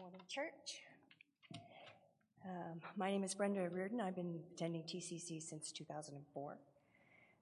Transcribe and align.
morning, 0.00 0.20
church. 0.28 0.80
Um, 2.46 2.80
my 2.96 3.10
name 3.10 3.22
is 3.22 3.34
Brenda 3.34 3.68
Reardon. 3.68 4.00
I've 4.00 4.16
been 4.16 4.40
attending 4.54 4.82
TCC 4.82 5.42
since 5.42 5.70
2004. 5.72 6.56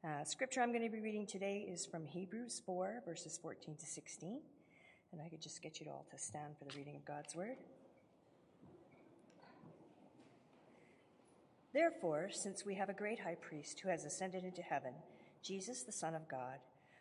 Uh, 0.03 0.25
scripture 0.25 0.61
I'm 0.61 0.73
going 0.73 0.83
to 0.83 0.91
be 0.91 1.01
reading 1.01 1.25
today 1.25 1.69
is 1.71 1.87
from 1.87 2.05
Hebrews 2.05 2.61
4, 2.67 3.05
verses 3.07 3.39
14 3.41 3.77
to 3.77 3.87
16. 3.87 4.41
And 5.13 5.23
I 5.23 5.29
could 5.29 5.41
just 5.41 5.63
get 5.63 5.79
you 5.79 5.87
all 5.89 6.05
to 6.11 6.19
stand 6.19 6.57
for 6.59 6.65
the 6.65 6.77
reading 6.77 6.97
of 6.97 7.05
God's 7.05 7.37
word. 7.37 7.59
Therefore, 11.73 12.29
since 12.33 12.67
we 12.67 12.75
have 12.75 12.89
a 12.89 12.93
great 12.93 13.21
high 13.21 13.37
priest 13.37 13.79
who 13.79 13.89
has 13.89 14.05
ascended 14.05 14.43
into 14.43 14.63
heaven, 14.63 14.95
Jesus, 15.45 15.85
the 15.85 15.93
Son 15.93 16.17
of 16.17 16.29
God, 16.29 16.59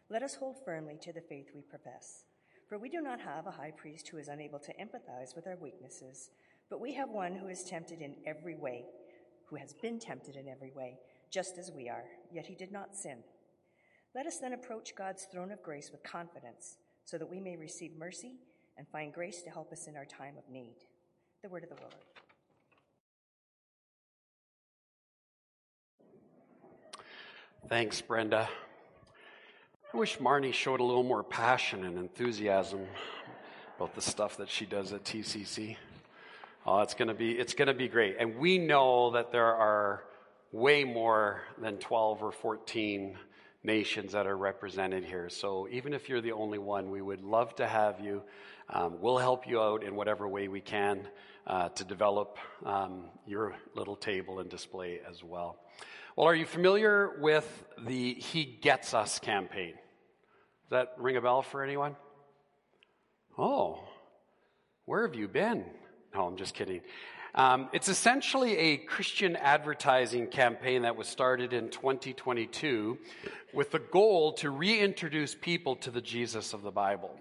let 0.08 0.22
us 0.22 0.36
hold 0.36 0.58
firmly 0.64 1.00
to 1.02 1.12
the 1.12 1.22
faith 1.22 1.48
we 1.56 1.62
profess. 1.62 2.27
For 2.68 2.78
we 2.78 2.90
do 2.90 3.02
not 3.02 3.22
have 3.22 3.48
a 3.48 3.52
high 3.52 3.72
priest 3.72 4.10
who 4.10 4.18
is 4.18 4.28
unable 4.28 4.60
to 4.60 4.74
empathize 4.74 5.36
with 5.36 5.48
our 5.48 5.56
weaknesses, 5.56 6.32
but 6.70 6.82
we 6.82 6.94
have 6.96 7.10
one 7.10 7.34
who 7.34 7.48
is 7.48 7.64
tempted 7.64 8.02
in 8.02 8.16
every 8.26 8.56
way, 8.56 8.86
who 9.46 9.56
has 9.56 9.74
been 9.74 10.00
tempted 10.00 10.36
in 10.36 10.50
every 10.50 10.72
way, 10.72 10.98
just 11.32 11.58
as 11.58 11.72
we 11.72 11.88
are, 11.88 12.04
yet 12.32 12.46
he 12.46 12.56
did 12.56 12.72
not 12.72 12.94
sin. 12.94 13.20
Let 14.14 14.26
us 14.26 14.40
then 14.40 14.54
approach 14.54 14.96
God's 14.96 15.28
throne 15.32 15.52
of 15.52 15.64
grace 15.64 15.92
with 15.92 16.04
confidence, 16.04 16.78
so 17.06 17.18
that 17.18 17.30
we 17.30 17.40
may 17.40 17.56
receive 17.56 17.98
mercy 17.98 18.34
and 18.78 18.86
find 18.90 19.14
grace 19.14 19.42
to 19.44 19.50
help 19.50 19.72
us 19.72 19.88
in 19.88 19.96
our 19.96 20.06
time 20.06 20.36
of 20.38 20.52
need. 20.52 20.76
The 21.44 21.50
word 21.50 21.64
of 21.64 21.70
the 21.70 21.76
Lord. 21.82 21.94
Thanks, 27.70 28.02
Brenda. 28.02 28.50
I 29.94 29.96
wish 29.96 30.18
Marnie 30.18 30.54
showed 30.54 30.82
a 30.82 30.84
little 30.84 31.02
more 31.02 31.24
passion 31.24 31.86
and 31.86 31.98
enthusiasm 31.98 32.88
about 33.78 33.96
the 33.96 34.02
stuff 34.02 34.36
that 34.36 34.50
she 34.50 34.66
does 34.66 34.92
at 34.92 35.06
TCC. 35.06 35.78
Oh, 36.66 36.82
it's 36.82 36.94
gonna 36.94 37.14
be 37.14 37.32
it's 37.32 37.54
gonna 37.54 37.74
be 37.74 37.88
great, 37.88 38.18
and 38.20 38.36
we 38.36 38.58
know 38.58 39.12
that 39.12 39.32
there 39.32 39.56
are 39.56 40.04
way 40.52 40.84
more 40.84 41.42
than 41.58 41.78
12 41.78 42.22
or 42.22 42.34
14 42.34 43.18
nations 43.64 44.12
that 44.12 44.28
are 44.28 44.36
represented 44.36 45.06
here. 45.06 45.30
So 45.30 45.70
even 45.72 45.94
if 45.94 46.10
you're 46.10 46.22
the 46.22 46.34
only 46.34 46.58
one, 46.58 46.92
we 46.92 47.02
would 47.02 47.24
love 47.24 47.56
to 47.56 47.66
have 47.66 48.02
you. 48.02 48.24
Um, 48.70 49.00
we'll 49.00 49.18
help 49.18 49.48
you 49.48 49.62
out 49.62 49.84
in 49.84 49.96
whatever 49.96 50.28
way 50.28 50.50
we 50.50 50.60
can 50.60 51.08
uh, 51.48 51.70
to 51.70 51.86
develop 51.86 52.38
um, 52.66 53.06
your 53.26 53.56
little 53.74 53.96
table 53.96 54.40
and 54.40 54.50
display 54.50 55.00
as 55.10 55.24
well. 55.24 55.60
Well, 56.18 56.26
are 56.26 56.34
you 56.34 56.48
familiar 56.48 57.12
with 57.20 57.48
the 57.78 58.16
He 58.16 58.44
Gets 58.44 58.96
Us 58.96 59.20
campaign? 59.20 59.74
Does 59.74 60.72
that 60.72 60.94
ring 60.98 61.16
a 61.16 61.22
bell 61.22 61.44
for 61.44 61.64
anyone? 61.64 61.96
Oh, 63.38 63.84
where 64.86 65.06
have 65.06 65.14
you 65.14 65.28
been? 65.28 65.64
No, 66.16 66.26
I'm 66.26 66.36
just 66.36 66.56
kidding. 66.56 66.82
Um, 67.36 67.70
it's 67.72 67.88
essentially 67.88 68.58
a 68.58 68.78
Christian 68.78 69.36
advertising 69.36 70.26
campaign 70.26 70.82
that 70.82 70.96
was 70.96 71.08
started 71.08 71.54
in 71.54 71.70
2022 71.70 72.98
with 73.54 73.70
the 73.70 73.78
goal 73.78 74.34
to 74.38 74.50
reintroduce 74.50 75.36
people 75.36 75.76
to 75.76 75.92
the 75.92 76.02
Jesus 76.02 76.52
of 76.54 76.64
the 76.64 76.72
Bible. 76.72 77.16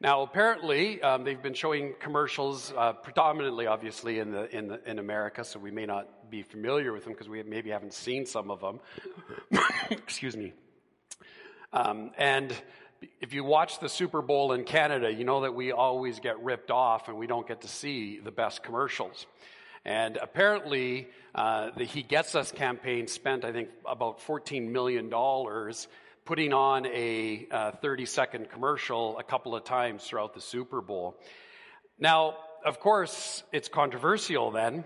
Now, 0.00 0.22
apparently, 0.22 1.00
um, 1.02 1.22
they've 1.22 1.40
been 1.40 1.54
showing 1.54 1.94
commercials, 2.00 2.72
uh, 2.76 2.94
predominantly, 2.94 3.68
obviously, 3.68 4.18
in 4.18 4.32
the, 4.32 4.52
in 4.52 4.66
the 4.66 4.90
in 4.90 4.98
America. 4.98 5.44
So 5.44 5.60
we 5.60 5.70
may 5.70 5.86
not 5.86 6.08
be 6.30 6.42
familiar 6.42 6.92
with 6.92 7.04
them 7.04 7.12
because 7.12 7.28
we 7.28 7.42
maybe 7.42 7.70
haven't 7.70 7.94
seen 7.94 8.26
some 8.26 8.50
of 8.50 8.60
them. 8.60 8.80
Excuse 9.90 10.36
me. 10.36 10.52
Um, 11.72 12.10
and 12.16 12.54
if 13.20 13.32
you 13.32 13.44
watch 13.44 13.80
the 13.80 13.88
Super 13.88 14.22
Bowl 14.22 14.52
in 14.52 14.64
Canada, 14.64 15.12
you 15.12 15.24
know 15.24 15.42
that 15.42 15.54
we 15.54 15.72
always 15.72 16.20
get 16.20 16.42
ripped 16.42 16.70
off 16.70 17.08
and 17.08 17.16
we 17.16 17.26
don't 17.26 17.46
get 17.46 17.60
to 17.62 17.68
see 17.68 18.18
the 18.18 18.30
best 18.30 18.62
commercials. 18.62 19.26
And 19.84 20.16
apparently, 20.16 21.08
uh, 21.34 21.70
the 21.76 21.84
He 21.84 22.02
Gets 22.02 22.34
Us 22.34 22.52
campaign 22.52 23.06
spent, 23.06 23.44
I 23.44 23.52
think, 23.52 23.68
about 23.86 24.20
$14 24.20 24.70
million 24.70 25.10
putting 26.24 26.52
on 26.52 26.86
a 26.86 27.46
uh, 27.50 27.70
30 27.72 28.04
second 28.04 28.50
commercial 28.50 29.18
a 29.18 29.22
couple 29.22 29.54
of 29.54 29.64
times 29.64 30.04
throughout 30.04 30.34
the 30.34 30.40
Super 30.40 30.80
Bowl. 30.80 31.16
Now, 31.98 32.36
of 32.64 32.80
course, 32.80 33.42
it's 33.52 33.68
controversial 33.68 34.50
then. 34.50 34.84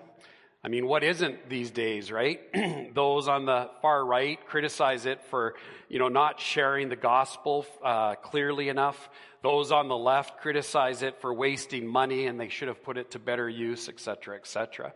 I 0.65 0.69
mean, 0.69 0.87
what 0.87 1.03
isn't 1.03 1.49
these 1.49 1.73
days, 1.73 2.13
right? 2.13 2.41
Those 2.95 3.27
on 3.27 3.47
the 3.47 3.69
far 3.81 4.05
right 4.05 4.39
criticize 4.47 5.07
it 5.07 5.21
for, 5.25 5.55
you 5.89 5.99
know, 5.99 6.07
not 6.07 6.39
sharing 6.39 6.89
the 6.89 6.95
gospel 6.95 7.67
uh, 7.83 8.15
clearly 8.15 8.69
enough. 8.69 9.11
Those 9.43 9.73
on 9.73 9.89
the 9.89 9.97
left 9.97 10.41
criticize 10.41 11.03
it 11.03 11.21
for 11.21 11.35
wasting 11.35 11.85
money 11.85 12.27
and 12.27 12.39
they 12.39 12.49
should 12.49 12.69
have 12.69 12.85
put 12.85 12.97
it 12.97 13.11
to 13.11 13.19
better 13.19 13.49
use, 13.49 13.89
etc., 13.89 14.37
etc. 14.37 14.93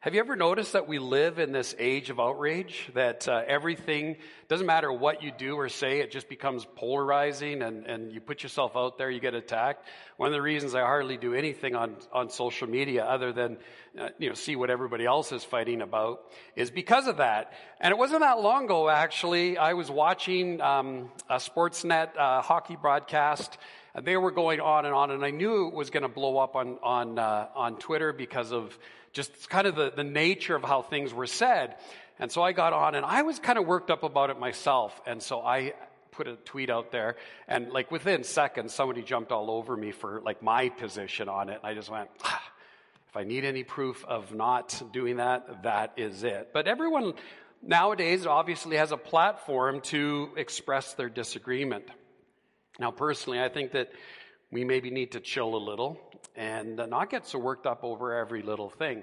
Have 0.00 0.14
you 0.14 0.20
ever 0.20 0.36
noticed 0.36 0.74
that 0.74 0.86
we 0.86 0.98
live 0.98 1.38
in 1.38 1.52
this 1.52 1.74
age 1.78 2.10
of 2.10 2.20
outrage? 2.20 2.90
That 2.94 3.26
uh, 3.26 3.42
everything, 3.46 4.16
doesn't 4.46 4.66
matter 4.66 4.92
what 4.92 5.22
you 5.22 5.32
do 5.36 5.56
or 5.56 5.70
say, 5.70 6.00
it 6.00 6.12
just 6.12 6.28
becomes 6.28 6.66
polarizing 6.76 7.62
and, 7.62 7.86
and 7.86 8.12
you 8.12 8.20
put 8.20 8.42
yourself 8.42 8.76
out 8.76 8.98
there, 8.98 9.10
you 9.10 9.20
get 9.20 9.34
attacked. 9.34 9.88
One 10.18 10.28
of 10.28 10.34
the 10.34 10.42
reasons 10.42 10.74
I 10.74 10.82
hardly 10.82 11.16
do 11.16 11.32
anything 11.32 11.74
on, 11.74 11.96
on 12.12 12.28
social 12.28 12.68
media 12.68 13.04
other 13.04 13.32
than, 13.32 13.56
uh, 13.98 14.10
you 14.18 14.28
know, 14.28 14.34
see 14.34 14.54
what 14.54 14.68
everybody 14.68 15.06
else 15.06 15.32
is 15.32 15.42
fighting 15.42 15.80
about 15.80 16.20
is 16.54 16.70
because 16.70 17.08
of 17.08 17.16
that. 17.16 17.54
And 17.80 17.90
it 17.90 17.96
wasn't 17.96 18.20
that 18.20 18.38
long 18.38 18.66
ago, 18.66 18.90
actually, 18.90 19.56
I 19.56 19.72
was 19.72 19.90
watching 19.90 20.60
um, 20.60 21.10
a 21.28 21.36
Sportsnet 21.36 22.16
uh, 22.16 22.42
hockey 22.42 22.76
broadcast 22.76 23.56
and 23.96 24.04
they 24.04 24.18
were 24.18 24.30
going 24.30 24.60
on 24.60 24.84
and 24.84 24.94
on, 24.94 25.10
and 25.10 25.24
I 25.24 25.30
knew 25.30 25.68
it 25.68 25.74
was 25.74 25.88
going 25.88 26.02
to 26.02 26.08
blow 26.10 26.36
up 26.36 26.54
on 26.54 26.78
on 26.82 27.18
uh, 27.18 27.48
on 27.54 27.78
Twitter 27.78 28.12
because 28.12 28.52
of 28.52 28.78
just 29.16 29.48
kind 29.48 29.66
of 29.66 29.74
the, 29.74 29.90
the 29.90 30.04
nature 30.04 30.54
of 30.54 30.62
how 30.62 30.82
things 30.82 31.12
were 31.12 31.26
said. 31.26 31.76
And 32.18 32.30
so 32.30 32.42
I 32.42 32.52
got 32.52 32.74
on 32.74 32.94
and 32.94 33.04
I 33.04 33.22
was 33.22 33.38
kind 33.38 33.58
of 33.58 33.66
worked 33.66 33.90
up 33.90 34.02
about 34.02 34.28
it 34.28 34.38
myself. 34.38 35.00
And 35.06 35.22
so 35.22 35.40
I 35.40 35.72
put 36.12 36.28
a 36.28 36.36
tweet 36.36 36.68
out 36.68 36.92
there 36.92 37.16
and 37.48 37.70
like 37.72 37.90
within 37.90 38.24
seconds, 38.24 38.74
somebody 38.74 39.02
jumped 39.02 39.32
all 39.32 39.50
over 39.50 39.74
me 39.74 39.90
for 39.90 40.20
like 40.20 40.42
my 40.42 40.68
position 40.68 41.30
on 41.30 41.48
it. 41.48 41.60
And 41.62 41.64
I 41.64 41.74
just 41.74 41.90
went, 41.90 42.10
ah, 42.24 42.42
if 43.08 43.16
I 43.16 43.24
need 43.24 43.46
any 43.46 43.64
proof 43.64 44.04
of 44.04 44.34
not 44.34 44.82
doing 44.92 45.16
that, 45.16 45.62
that 45.62 45.94
is 45.96 46.22
it. 46.22 46.50
But 46.52 46.68
everyone 46.68 47.14
nowadays 47.62 48.26
obviously 48.26 48.76
has 48.76 48.92
a 48.92 48.98
platform 48.98 49.80
to 49.92 50.28
express 50.36 50.92
their 50.92 51.08
disagreement. 51.08 51.84
Now, 52.78 52.90
personally, 52.90 53.40
I 53.40 53.48
think 53.48 53.72
that 53.72 53.88
we 54.52 54.64
maybe 54.64 54.90
need 54.90 55.12
to 55.12 55.20
chill 55.20 55.54
a 55.54 55.62
little 55.70 55.98
and 56.36 56.76
not 56.76 57.10
get 57.10 57.26
so 57.26 57.38
worked 57.38 57.66
up 57.66 57.82
over 57.82 58.14
every 58.14 58.42
little 58.42 58.70
thing. 58.70 59.02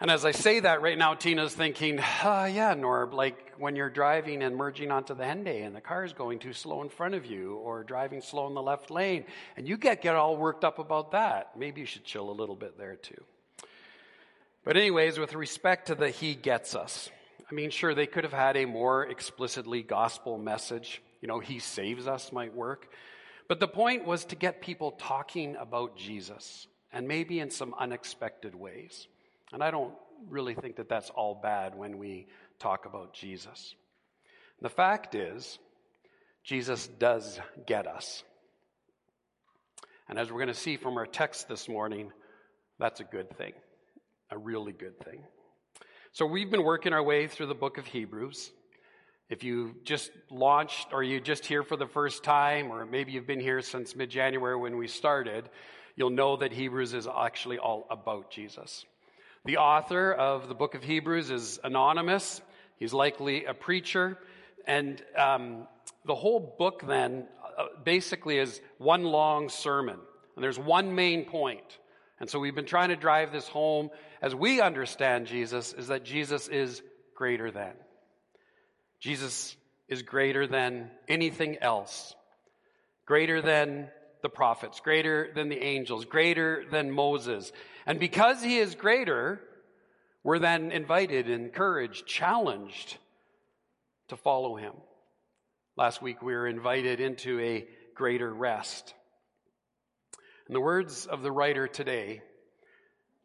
And 0.00 0.12
as 0.12 0.24
I 0.24 0.30
say 0.30 0.60
that 0.60 0.80
right 0.80 0.96
now, 0.96 1.14
Tina's 1.14 1.52
thinking, 1.52 1.98
oh, 1.98 2.44
yeah, 2.44 2.72
Norb, 2.74 3.12
like 3.12 3.54
when 3.58 3.74
you're 3.74 3.90
driving 3.90 4.44
and 4.44 4.54
merging 4.54 4.92
onto 4.92 5.12
the 5.12 5.24
Henday 5.24 5.66
and 5.66 5.74
the 5.74 5.80
car 5.80 6.04
is 6.04 6.12
going 6.12 6.38
too 6.38 6.52
slow 6.52 6.82
in 6.82 6.88
front 6.88 7.14
of 7.14 7.26
you 7.26 7.56
or 7.56 7.82
driving 7.82 8.20
slow 8.20 8.46
in 8.46 8.54
the 8.54 8.62
left 8.62 8.92
lane 8.92 9.24
and 9.56 9.66
you 9.66 9.76
get, 9.76 10.00
get 10.00 10.14
all 10.14 10.36
worked 10.36 10.62
up 10.62 10.78
about 10.78 11.10
that. 11.12 11.50
Maybe 11.56 11.80
you 11.80 11.86
should 11.86 12.04
chill 12.04 12.30
a 12.30 12.32
little 12.32 12.54
bit 12.54 12.78
there 12.78 12.94
too. 12.94 13.24
But 14.64 14.76
anyways, 14.76 15.18
with 15.18 15.34
respect 15.34 15.88
to 15.88 15.96
the 15.96 16.10
He 16.10 16.36
Gets 16.36 16.76
Us, 16.76 17.10
I 17.50 17.54
mean, 17.54 17.70
sure, 17.70 17.94
they 17.94 18.06
could 18.06 18.24
have 18.24 18.32
had 18.32 18.56
a 18.56 18.66
more 18.66 19.04
explicitly 19.04 19.82
gospel 19.82 20.38
message. 20.38 21.02
You 21.20 21.26
know, 21.26 21.40
He 21.40 21.58
saves 21.58 22.06
us 22.06 22.30
might 22.30 22.54
work. 22.54 22.88
But 23.48 23.60
the 23.60 23.68
point 23.68 24.06
was 24.06 24.26
to 24.26 24.36
get 24.36 24.60
people 24.60 24.92
talking 24.92 25.56
about 25.56 25.96
Jesus, 25.96 26.66
and 26.92 27.08
maybe 27.08 27.40
in 27.40 27.50
some 27.50 27.74
unexpected 27.78 28.54
ways. 28.54 29.08
And 29.52 29.62
I 29.62 29.70
don't 29.70 29.94
really 30.28 30.54
think 30.54 30.76
that 30.76 30.88
that's 30.88 31.10
all 31.10 31.34
bad 31.34 31.74
when 31.74 31.98
we 31.98 32.26
talk 32.58 32.84
about 32.84 33.14
Jesus. 33.14 33.74
The 34.60 34.68
fact 34.68 35.14
is, 35.14 35.58
Jesus 36.44 36.86
does 36.98 37.40
get 37.66 37.86
us. 37.86 38.22
And 40.08 40.18
as 40.18 40.30
we're 40.30 40.38
going 40.38 40.48
to 40.48 40.54
see 40.54 40.76
from 40.76 40.96
our 40.96 41.06
text 41.06 41.48
this 41.48 41.68
morning, 41.68 42.12
that's 42.78 43.00
a 43.00 43.04
good 43.04 43.36
thing, 43.36 43.52
a 44.30 44.38
really 44.38 44.72
good 44.72 44.98
thing. 45.00 45.20
So 46.12 46.26
we've 46.26 46.50
been 46.50 46.64
working 46.64 46.92
our 46.92 47.02
way 47.02 47.26
through 47.26 47.46
the 47.46 47.54
book 47.54 47.78
of 47.78 47.86
Hebrews. 47.86 48.50
If 49.28 49.44
you 49.44 49.74
just 49.84 50.10
launched 50.30 50.88
or 50.92 51.02
you 51.02 51.20
just 51.20 51.44
here 51.44 51.62
for 51.62 51.76
the 51.76 51.86
first 51.86 52.24
time, 52.24 52.70
or 52.70 52.86
maybe 52.86 53.12
you've 53.12 53.26
been 53.26 53.40
here 53.40 53.60
since 53.60 53.94
mid 53.94 54.08
January 54.08 54.56
when 54.56 54.78
we 54.78 54.88
started, 54.88 55.50
you'll 55.96 56.10
know 56.10 56.36
that 56.36 56.52
Hebrews 56.52 56.94
is 56.94 57.06
actually 57.06 57.58
all 57.58 57.86
about 57.90 58.30
Jesus. 58.30 58.86
The 59.44 59.58
author 59.58 60.12
of 60.12 60.48
the 60.48 60.54
book 60.54 60.74
of 60.74 60.82
Hebrews 60.82 61.30
is 61.30 61.60
anonymous. 61.62 62.40
He's 62.78 62.94
likely 62.94 63.44
a 63.44 63.52
preacher. 63.52 64.18
And 64.66 65.02
um, 65.16 65.66
the 66.06 66.14
whole 66.14 66.56
book 66.58 66.84
then 66.86 67.26
uh, 67.58 67.66
basically 67.84 68.38
is 68.38 68.60
one 68.78 69.04
long 69.04 69.50
sermon. 69.50 69.98
And 70.36 70.42
there's 70.42 70.58
one 70.58 70.94
main 70.94 71.24
point. 71.24 71.78
And 72.20 72.30
so 72.30 72.38
we've 72.38 72.54
been 72.54 72.64
trying 72.64 72.88
to 72.88 72.96
drive 72.96 73.30
this 73.32 73.46
home 73.46 73.90
as 74.22 74.34
we 74.34 74.60
understand 74.60 75.26
Jesus 75.26 75.72
is 75.72 75.88
that 75.88 76.04
Jesus 76.04 76.48
is 76.48 76.82
greater 77.14 77.50
than. 77.50 77.74
Jesus 79.00 79.56
is 79.88 80.02
greater 80.02 80.46
than 80.46 80.90
anything 81.06 81.58
else, 81.60 82.14
greater 83.06 83.40
than 83.40 83.88
the 84.22 84.28
prophets, 84.28 84.80
greater 84.80 85.30
than 85.34 85.48
the 85.48 85.62
angels, 85.62 86.04
greater 86.04 86.64
than 86.70 86.90
Moses. 86.90 87.52
And 87.86 88.00
because 88.00 88.42
he 88.42 88.58
is 88.58 88.74
greater, 88.74 89.40
we're 90.24 90.40
then 90.40 90.72
invited, 90.72 91.30
encouraged, 91.30 92.06
challenged 92.06 92.98
to 94.08 94.16
follow 94.16 94.56
him. 94.56 94.72
Last 95.76 96.02
week 96.02 96.22
we 96.22 96.34
were 96.34 96.48
invited 96.48 97.00
into 97.00 97.38
a 97.40 97.66
greater 97.94 98.32
rest. 98.32 98.94
In 100.48 100.54
the 100.54 100.60
words 100.60 101.06
of 101.06 101.22
the 101.22 101.30
writer 101.30 101.68
today, 101.68 102.22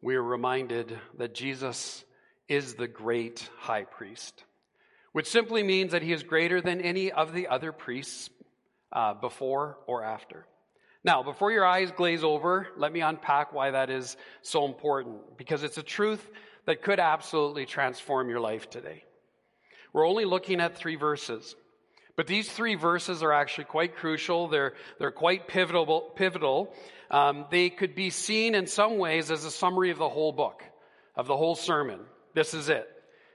we 0.00 0.14
are 0.14 0.22
reminded 0.22 0.98
that 1.18 1.34
Jesus 1.34 2.04
is 2.48 2.74
the 2.74 2.86
great 2.86 3.48
high 3.58 3.84
priest, 3.84 4.44
which 5.14 5.28
simply 5.30 5.62
means 5.62 5.92
that 5.92 6.02
he 6.02 6.12
is 6.12 6.24
greater 6.24 6.60
than 6.60 6.80
any 6.80 7.12
of 7.12 7.32
the 7.32 7.46
other 7.46 7.70
priests 7.70 8.28
uh, 8.92 9.14
before 9.14 9.78
or 9.86 10.02
after. 10.02 10.44
Now, 11.04 11.22
before 11.22 11.52
your 11.52 11.64
eyes 11.64 11.92
glaze 11.92 12.24
over, 12.24 12.66
let 12.76 12.92
me 12.92 13.00
unpack 13.00 13.52
why 13.52 13.70
that 13.70 13.90
is 13.90 14.16
so 14.42 14.64
important, 14.64 15.38
because 15.38 15.62
it's 15.62 15.78
a 15.78 15.84
truth 15.84 16.28
that 16.66 16.82
could 16.82 16.98
absolutely 16.98 17.64
transform 17.64 18.28
your 18.28 18.40
life 18.40 18.68
today. 18.68 19.04
We're 19.92 20.08
only 20.08 20.24
looking 20.24 20.60
at 20.60 20.76
three 20.76 20.96
verses, 20.96 21.54
but 22.16 22.26
these 22.26 22.50
three 22.50 22.74
verses 22.74 23.22
are 23.22 23.32
actually 23.32 23.66
quite 23.66 23.94
crucial. 23.94 24.48
They're, 24.48 24.74
they're 24.98 25.12
quite 25.12 25.46
pivotal. 25.46 26.10
pivotal. 26.16 26.74
Um, 27.08 27.46
they 27.52 27.70
could 27.70 27.94
be 27.94 28.10
seen 28.10 28.56
in 28.56 28.66
some 28.66 28.98
ways 28.98 29.30
as 29.30 29.44
a 29.44 29.50
summary 29.52 29.92
of 29.92 29.98
the 29.98 30.08
whole 30.08 30.32
book, 30.32 30.64
of 31.14 31.28
the 31.28 31.36
whole 31.36 31.54
sermon. 31.54 32.00
This 32.34 32.52
is 32.52 32.68
it. 32.68 32.88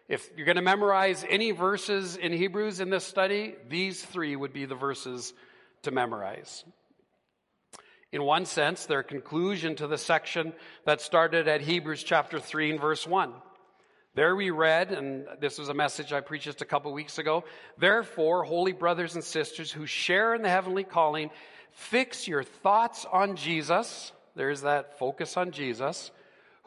If 0.09 0.27
you're 0.35 0.47
going 0.47 0.55
to 0.55 0.63
memorize 0.63 1.23
any 1.29 1.51
verses 1.51 2.15
in 2.15 2.33
Hebrews 2.33 2.79
in 2.79 2.89
this 2.89 3.05
study, 3.05 3.53
these 3.69 4.03
three 4.03 4.35
would 4.35 4.51
be 4.51 4.65
the 4.65 4.73
verses 4.73 5.35
to 5.83 5.91
memorize. 5.91 6.63
In 8.11 8.23
one 8.23 8.47
sense, 8.47 8.87
they're 8.87 9.03
conclusion 9.03 9.75
to 9.75 9.85
the 9.85 9.99
section 9.99 10.53
that 10.83 10.99
started 10.99 11.47
at 11.47 11.61
Hebrews 11.61 12.01
chapter 12.01 12.39
3 12.39 12.71
and 12.71 12.81
verse 12.81 13.05
1. 13.05 13.31
There 14.15 14.35
we 14.35 14.49
read, 14.49 14.91
and 14.91 15.27
this 15.39 15.59
was 15.59 15.69
a 15.69 15.75
message 15.75 16.11
I 16.11 16.21
preached 16.21 16.45
just 16.45 16.63
a 16.63 16.65
couple 16.65 16.91
weeks 16.91 17.19
ago. 17.19 17.43
Therefore, 17.77 18.43
holy 18.43 18.73
brothers 18.73 19.13
and 19.13 19.23
sisters 19.23 19.71
who 19.71 19.85
share 19.85 20.33
in 20.33 20.41
the 20.41 20.49
heavenly 20.49 20.85
calling, 20.85 21.29
fix 21.71 22.27
your 22.27 22.41
thoughts 22.41 23.05
on 23.05 23.35
Jesus. 23.35 24.11
There's 24.35 24.61
that 24.61 24.97
focus 24.97 25.37
on 25.37 25.51
Jesus, 25.51 26.09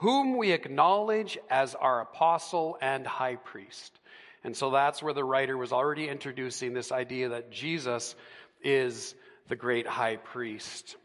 whom 0.03 0.37
we 0.37 0.51
acknowledge 0.51 1.39
as 1.49 1.77
our 1.77 2.01
apostle 2.01 2.77
and 2.83 3.07
high 3.07 3.37
priest. 3.37 4.01
And 4.43 4.57
so 4.57 4.73
that's 4.73 5.01
where 5.01 5.15
the 5.15 5.23
writer 5.23 5.57
was 5.57 5.73
already 5.73 6.09
introducing 6.09 6.75
this 6.75 6.91
idea 6.91 7.29
that 7.29 7.53
Jesus 7.53 8.17
is 8.65 9.15
the 9.47 9.55
great 9.55 9.87
high 9.87 10.17
priest. 10.17 10.97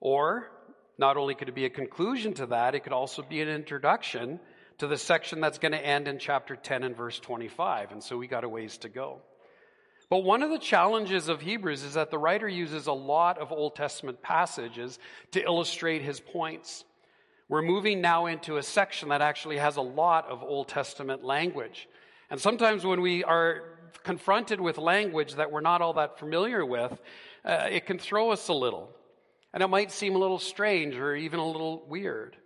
Or, 0.00 0.50
not 0.98 1.16
only 1.16 1.34
could 1.34 1.48
it 1.48 1.54
be 1.54 1.64
a 1.64 1.70
conclusion 1.70 2.34
to 2.34 2.46
that, 2.48 2.74
it 2.74 2.80
could 2.80 2.92
also 2.92 3.22
be 3.22 3.40
an 3.40 3.48
introduction 3.48 4.38
to 4.76 4.86
the 4.86 4.98
section 4.98 5.40
that's 5.40 5.58
going 5.58 5.72
to 5.72 5.84
end 5.84 6.08
in 6.08 6.18
chapter 6.18 6.56
10 6.56 6.84
and 6.84 6.94
verse 6.94 7.18
25. 7.18 7.90
And 7.90 8.02
so 8.02 8.18
we 8.18 8.26
got 8.26 8.44
a 8.44 8.50
ways 8.50 8.76
to 8.78 8.90
go. 8.90 9.22
But 10.10 10.24
one 10.24 10.42
of 10.42 10.50
the 10.50 10.58
challenges 10.58 11.28
of 11.28 11.40
Hebrews 11.40 11.84
is 11.84 11.94
that 11.94 12.10
the 12.10 12.18
writer 12.18 12.48
uses 12.48 12.86
a 12.86 12.92
lot 12.92 13.38
of 13.38 13.50
Old 13.50 13.76
Testament 13.76 14.20
passages 14.20 14.98
to 15.32 15.42
illustrate 15.42 16.02
his 16.02 16.20
points. 16.20 16.84
We're 17.48 17.62
moving 17.62 18.02
now 18.02 18.26
into 18.26 18.58
a 18.58 18.62
section 18.62 19.08
that 19.08 19.22
actually 19.22 19.56
has 19.56 19.76
a 19.76 19.82
lot 19.82 20.28
of 20.28 20.42
Old 20.42 20.68
Testament 20.68 21.24
language. 21.24 21.88
And 22.28 22.38
sometimes 22.38 22.84
when 22.84 23.00
we 23.00 23.24
are 23.24 23.62
confronted 24.04 24.60
with 24.60 24.76
language 24.76 25.34
that 25.36 25.50
we're 25.50 25.62
not 25.62 25.80
all 25.80 25.94
that 25.94 26.18
familiar 26.18 26.62
with, 26.62 27.00
uh, 27.46 27.68
it 27.70 27.86
can 27.86 27.98
throw 27.98 28.32
us 28.32 28.48
a 28.48 28.52
little. 28.52 28.90
And 29.54 29.62
it 29.62 29.68
might 29.68 29.90
seem 29.90 30.14
a 30.14 30.18
little 30.18 30.38
strange 30.38 30.94
or 30.96 31.16
even 31.16 31.40
a 31.40 31.46
little 31.46 31.86
weird. 31.88 32.36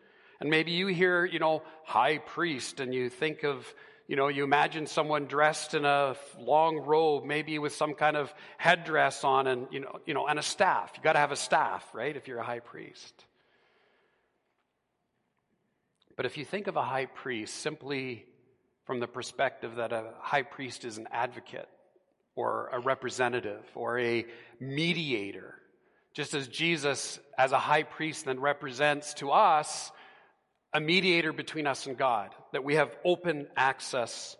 And 0.40 0.49
maybe 0.49 0.70
you 0.70 0.87
hear, 0.87 1.25
you 1.25 1.40
know, 1.40 1.64
high 1.84 2.19
priest 2.19 2.78
and 2.78 2.94
you 2.94 3.08
think 3.08 3.43
of, 3.43 3.66
you 4.06 4.14
know, 4.14 4.28
you 4.28 4.44
imagine 4.44 4.87
someone 4.87 5.26
dressed 5.26 5.75
in 5.75 5.84
a 5.84 6.14
long 6.38 6.76
robe, 6.78 7.25
maybe 7.25 7.58
with 7.58 7.75
some 7.75 7.94
kind 7.94 8.16
of 8.16 8.32
headdress 8.56 9.25
on 9.25 9.49
and, 9.49 9.66
you 9.72 9.81
know, 9.81 9.99
you 10.06 10.14
know, 10.14 10.28
and 10.28 10.38
a 10.38 10.43
staff. 10.43 10.93
You 10.96 11.02
got 11.02 11.14
to 11.14 11.19
have 11.19 11.32
a 11.32 11.37
staff, 11.37 11.84
right, 11.93 12.16
if 12.16 12.28
you're 12.28 12.38
a 12.38 12.44
high 12.44 12.60
priest. 12.60 13.25
But 16.23 16.31
if 16.31 16.39
you 16.39 16.45
think 16.45 16.69
of 16.69 16.77
a 16.77 16.85
high 16.85 17.07
priest 17.07 17.53
simply 17.53 18.27
from 18.85 19.01
the 19.01 19.09
perspective 19.09 19.75
that 19.75 19.93
a 19.93 20.13
high 20.21 20.43
priest 20.43 20.85
is 20.85 20.97
an 20.97 21.09
advocate 21.11 21.69
or 22.37 22.69
a 22.73 22.79
representative 22.79 23.65
or 23.75 23.99
a 23.99 24.25
mediator, 24.61 25.57
just 26.15 26.35
as 26.35 26.47
Jesus, 26.47 27.19
as 27.37 27.51
a 27.51 27.59
high 27.59 27.83
priest, 27.83 28.27
then 28.27 28.39
represents 28.39 29.15
to 29.15 29.33
us 29.33 29.91
a 30.73 30.79
mediator 30.79 31.33
between 31.33 31.67
us 31.67 31.89
and 31.89 31.99
God, 31.99 32.31
that 32.53 32.63
we 32.63 32.77
have 32.77 32.97
open 33.05 33.49
access 33.57 34.37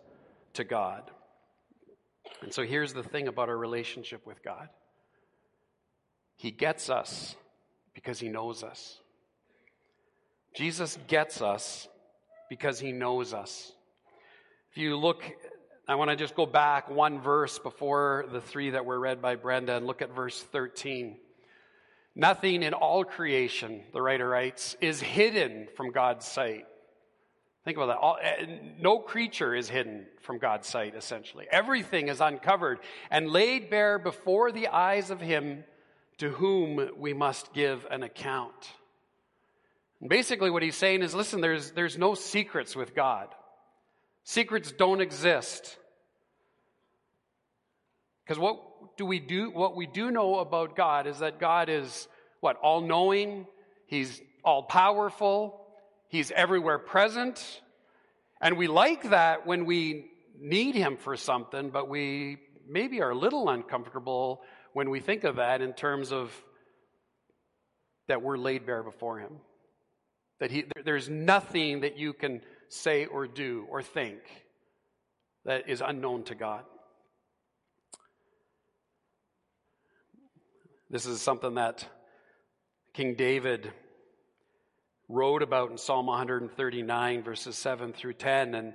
to 0.53 0.63
God. 0.63 1.11
And 2.41 2.53
so 2.53 2.63
here's 2.63 2.93
the 2.93 3.03
thing 3.03 3.27
about 3.27 3.49
our 3.49 3.57
relationship 3.57 4.25
with 4.25 4.41
God 4.41 4.69
He 6.37 6.49
gets 6.49 6.89
us 6.89 7.35
because 7.93 8.21
He 8.21 8.29
knows 8.29 8.63
us. 8.63 9.01
Jesus 10.53 10.97
gets 11.07 11.41
us 11.41 11.87
because 12.49 12.79
He 12.79 12.91
knows 12.91 13.33
us. 13.33 13.71
If 14.71 14.77
you 14.77 14.97
look, 14.97 15.23
I 15.87 15.95
want 15.95 16.11
to 16.11 16.15
just 16.15 16.35
go 16.35 16.45
back 16.45 16.89
one 16.89 17.19
verse 17.21 17.59
before 17.59 18.25
the 18.31 18.41
three 18.41 18.71
that 18.71 18.85
were 18.85 18.99
read 18.99 19.21
by 19.21 19.35
Brenda 19.35 19.75
and 19.75 19.87
look 19.87 20.01
at 20.01 20.15
verse 20.15 20.41
13. 20.41 21.17
Nothing 22.15 22.61
in 22.61 22.73
all 22.73 23.03
creation, 23.03 23.81
the 23.91 24.01
writer 24.01 24.27
writes, 24.27 24.75
is 24.81 25.01
hidden 25.01 25.67
from 25.75 25.91
God's 25.91 26.27
sight. 26.27 26.65
Think 27.65 27.77
about 27.77 27.87
that. 27.87 27.97
All, 27.97 28.17
eh, 28.21 28.45
no 28.79 28.99
creature 28.99 29.55
is 29.55 29.69
hidden 29.69 30.05
from 30.21 30.37
God's 30.37 30.67
sight, 30.67 30.95
essentially. 30.95 31.47
Everything 31.49 32.09
is 32.09 32.21
uncovered 32.21 32.79
and 33.09 33.29
laid 33.29 33.69
bare 33.69 33.97
before 33.97 34.51
the 34.51 34.67
eyes 34.67 35.09
of 35.09 35.21
Him 35.21 35.63
to 36.17 36.29
whom 36.29 36.89
we 36.97 37.13
must 37.13 37.53
give 37.53 37.87
an 37.89 38.03
account. 38.03 38.69
And 40.03 40.09
basically, 40.09 40.49
what 40.49 40.63
he's 40.63 40.75
saying 40.75 41.01
is 41.01 41.15
listen, 41.15 41.39
there's, 41.39 41.71
there's 41.71 41.97
no 41.97 42.13
secrets 42.13 42.75
with 42.75 42.93
God, 42.93 43.29
secrets 44.25 44.73
don't 44.73 44.99
exist. 44.99 45.77
Because 48.25 48.37
what 48.37 48.97
do 48.97 49.05
we 49.05 49.21
do? 49.21 49.49
What 49.49 49.77
we 49.77 49.87
do 49.87 50.11
know 50.11 50.39
about 50.39 50.75
God 50.75 51.07
is 51.07 51.19
that 51.19 51.39
God 51.39 51.69
is 51.69 52.09
what? 52.41 52.57
All 52.57 52.81
knowing. 52.81 53.47
He's 53.87 54.21
all 54.43 54.63
powerful. 54.63 55.61
He's 56.09 56.31
everywhere 56.31 56.79
present. 56.79 57.61
And 58.41 58.57
we 58.57 58.67
like 58.67 59.09
that 59.09 59.47
when 59.47 59.63
we 59.63 60.11
need 60.37 60.75
Him 60.75 60.97
for 60.97 61.15
something, 61.15 61.69
but 61.69 61.87
we 61.87 62.39
maybe 62.67 63.01
are 63.01 63.11
a 63.11 63.17
little 63.17 63.47
uncomfortable 63.47 64.41
when 64.73 64.89
we 64.89 64.99
think 64.99 65.23
of 65.23 65.37
that 65.37 65.61
in 65.61 65.71
terms 65.71 66.11
of 66.11 66.29
that 68.09 68.21
we're 68.21 68.37
laid 68.37 68.65
bare 68.65 68.83
before 68.83 69.19
Him. 69.19 69.31
That 70.43 70.51
he, 70.51 70.65
there's 70.83 71.07
nothing 71.09 71.79
that 71.79 71.97
you 71.97 72.11
can 72.11 72.41
say 72.67 73.05
or 73.05 73.27
do 73.27 73.65
or 73.69 73.81
think 73.81 74.19
that 75.45 75.69
is 75.69 75.79
unknown 75.79 76.23
to 76.23 76.35
God. 76.35 76.65
This 80.89 81.05
is 81.05 81.21
something 81.21 81.53
that 81.53 81.87
King 82.91 83.15
David 83.15 83.71
wrote 85.07 85.43
about 85.43 85.71
in 85.71 85.77
Psalm 85.77 86.07
139, 86.07 87.23
verses 87.23 87.57
7 87.57 87.93
through 87.93 88.15
10. 88.15 88.53
And, 88.53 88.73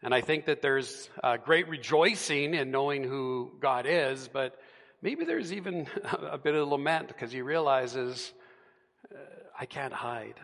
and 0.00 0.14
I 0.14 0.20
think 0.20 0.44
that 0.44 0.62
there's 0.62 1.10
great 1.44 1.68
rejoicing 1.68 2.54
in 2.54 2.70
knowing 2.70 3.02
who 3.02 3.50
God 3.58 3.86
is, 3.88 4.28
but 4.32 4.56
maybe 5.02 5.24
there's 5.24 5.52
even 5.52 5.88
a 6.30 6.38
bit 6.38 6.54
of 6.54 6.68
lament 6.68 7.08
because 7.08 7.32
he 7.32 7.42
realizes, 7.42 8.32
uh, 9.12 9.18
I 9.58 9.66
can't 9.66 9.92
hide. 9.92 10.38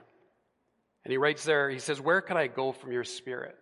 And 1.05 1.13
he 1.13 1.19
writes 1.19 1.45
there, 1.45 1.71
he 1.71 1.79
says, 1.79 2.01
Where 2.01 2.21
could 2.21 2.37
I 2.37 2.47
go 2.47 2.73
from 2.73 2.93
your 2.93 3.05
spirit? 3.05 3.57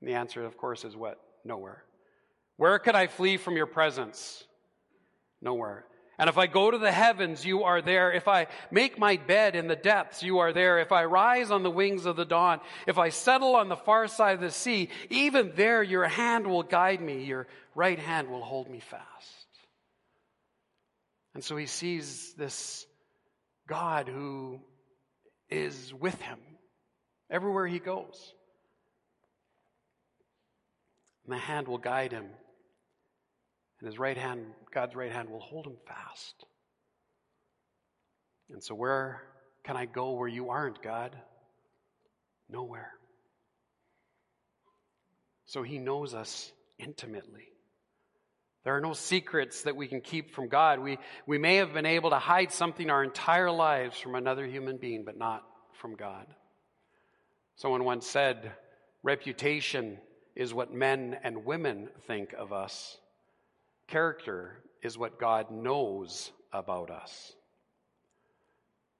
And 0.00 0.08
the 0.08 0.14
answer, 0.14 0.44
of 0.44 0.56
course, 0.56 0.84
is 0.84 0.96
what? 0.96 1.20
Nowhere. 1.44 1.84
Where 2.56 2.78
could 2.78 2.94
I 2.94 3.06
flee 3.06 3.36
from 3.36 3.56
your 3.56 3.66
presence? 3.66 4.44
Nowhere. 5.40 5.84
And 6.18 6.28
if 6.28 6.36
I 6.36 6.46
go 6.46 6.70
to 6.70 6.76
the 6.76 6.92
heavens, 6.92 7.46
you 7.46 7.64
are 7.64 7.80
there. 7.80 8.12
If 8.12 8.28
I 8.28 8.48
make 8.70 8.98
my 8.98 9.16
bed 9.16 9.56
in 9.56 9.68
the 9.68 9.76
depths, 9.76 10.22
you 10.22 10.40
are 10.40 10.52
there. 10.52 10.78
If 10.78 10.92
I 10.92 11.06
rise 11.06 11.50
on 11.50 11.62
the 11.62 11.70
wings 11.70 12.04
of 12.04 12.16
the 12.16 12.26
dawn, 12.26 12.60
if 12.86 12.98
I 12.98 13.08
settle 13.08 13.56
on 13.56 13.70
the 13.70 13.76
far 13.76 14.06
side 14.06 14.34
of 14.34 14.42
the 14.42 14.50
sea, 14.50 14.90
even 15.08 15.52
there 15.54 15.82
your 15.82 16.06
hand 16.06 16.46
will 16.46 16.62
guide 16.62 17.00
me, 17.00 17.24
your 17.24 17.46
right 17.74 17.98
hand 17.98 18.28
will 18.28 18.42
hold 18.42 18.68
me 18.68 18.80
fast. 18.80 19.46
And 21.32 21.42
so 21.42 21.56
he 21.56 21.64
sees 21.64 22.34
this 22.34 22.84
God 23.66 24.06
who 24.06 24.60
is 25.50 25.92
with 25.94 26.20
him 26.20 26.38
everywhere 27.30 27.66
he 27.66 27.78
goes. 27.78 28.34
And 31.24 31.34
the 31.34 31.38
hand 31.38 31.68
will 31.68 31.78
guide 31.78 32.12
him 32.12 32.26
And 33.80 33.88
his 33.88 33.98
right 33.98 34.16
hand, 34.16 34.46
God's 34.74 34.94
right 34.94 35.12
hand, 35.12 35.30
will 35.30 35.40
hold 35.40 35.66
him 35.66 35.76
fast. 35.86 36.44
And 38.50 38.62
so, 38.62 38.74
where 38.74 39.22
can 39.64 39.76
I 39.76 39.86
go 39.86 40.12
where 40.12 40.28
you 40.28 40.50
aren't, 40.50 40.82
God? 40.82 41.16
Nowhere. 42.48 42.92
So, 45.46 45.62
he 45.62 45.78
knows 45.78 46.14
us 46.14 46.52
intimately. 46.78 47.49
There 48.64 48.76
are 48.76 48.80
no 48.80 48.92
secrets 48.92 49.62
that 49.62 49.76
we 49.76 49.88
can 49.88 50.00
keep 50.00 50.34
from 50.34 50.48
God. 50.48 50.80
We, 50.80 50.98
we 51.26 51.38
may 51.38 51.56
have 51.56 51.72
been 51.72 51.86
able 51.86 52.10
to 52.10 52.18
hide 52.18 52.52
something 52.52 52.90
our 52.90 53.02
entire 53.02 53.50
lives 53.50 53.98
from 53.98 54.14
another 54.14 54.46
human 54.46 54.76
being, 54.76 55.04
but 55.04 55.16
not 55.16 55.42
from 55.80 55.96
God. 55.96 56.26
Someone 57.56 57.84
once 57.84 58.06
said, 58.06 58.52
Reputation 59.02 59.98
is 60.36 60.52
what 60.52 60.72
men 60.72 61.18
and 61.22 61.44
women 61.44 61.88
think 62.06 62.34
of 62.34 62.52
us, 62.52 62.98
character 63.86 64.62
is 64.82 64.98
what 64.98 65.18
God 65.18 65.50
knows 65.50 66.30
about 66.52 66.90
us. 66.90 67.32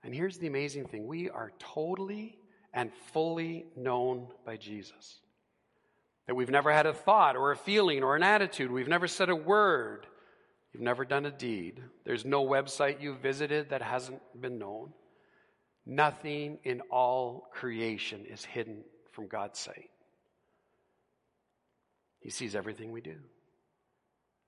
And 0.03 0.15
here's 0.15 0.39
the 0.39 0.47
amazing 0.47 0.87
thing 0.87 1.07
we 1.07 1.29
are 1.29 1.53
totally 1.59 2.39
and 2.73 2.91
fully 3.13 3.67
known 3.77 4.29
by 4.47 4.57
Jesus. 4.57 5.21
That 6.31 6.37
we've 6.37 6.49
never 6.49 6.73
had 6.73 6.87
a 6.87 6.95
thought 6.95 7.35
or 7.35 7.51
a 7.51 7.57
feeling 7.57 8.05
or 8.05 8.15
an 8.15 8.23
attitude. 8.23 8.71
We've 8.71 8.87
never 8.87 9.09
said 9.09 9.31
a 9.31 9.35
word. 9.35 10.07
You've 10.73 10.81
never 10.81 11.05
done 11.05 11.27
a 11.27 11.31
deed. 11.33 11.83
There's 12.05 12.25
no 12.25 12.47
website 12.47 13.01
you've 13.01 13.19
visited 13.19 13.71
that 13.71 13.83
hasn't 13.83 14.23
been 14.41 14.57
known. 14.57 14.93
Nothing 15.85 16.61
in 16.63 16.83
all 16.83 17.49
creation 17.53 18.27
is 18.27 18.45
hidden 18.45 18.85
from 19.11 19.27
God's 19.27 19.59
sight. 19.59 19.91
He 22.21 22.31
sees 22.31 22.55
everything 22.55 22.93
we 22.93 23.01
do. 23.01 23.17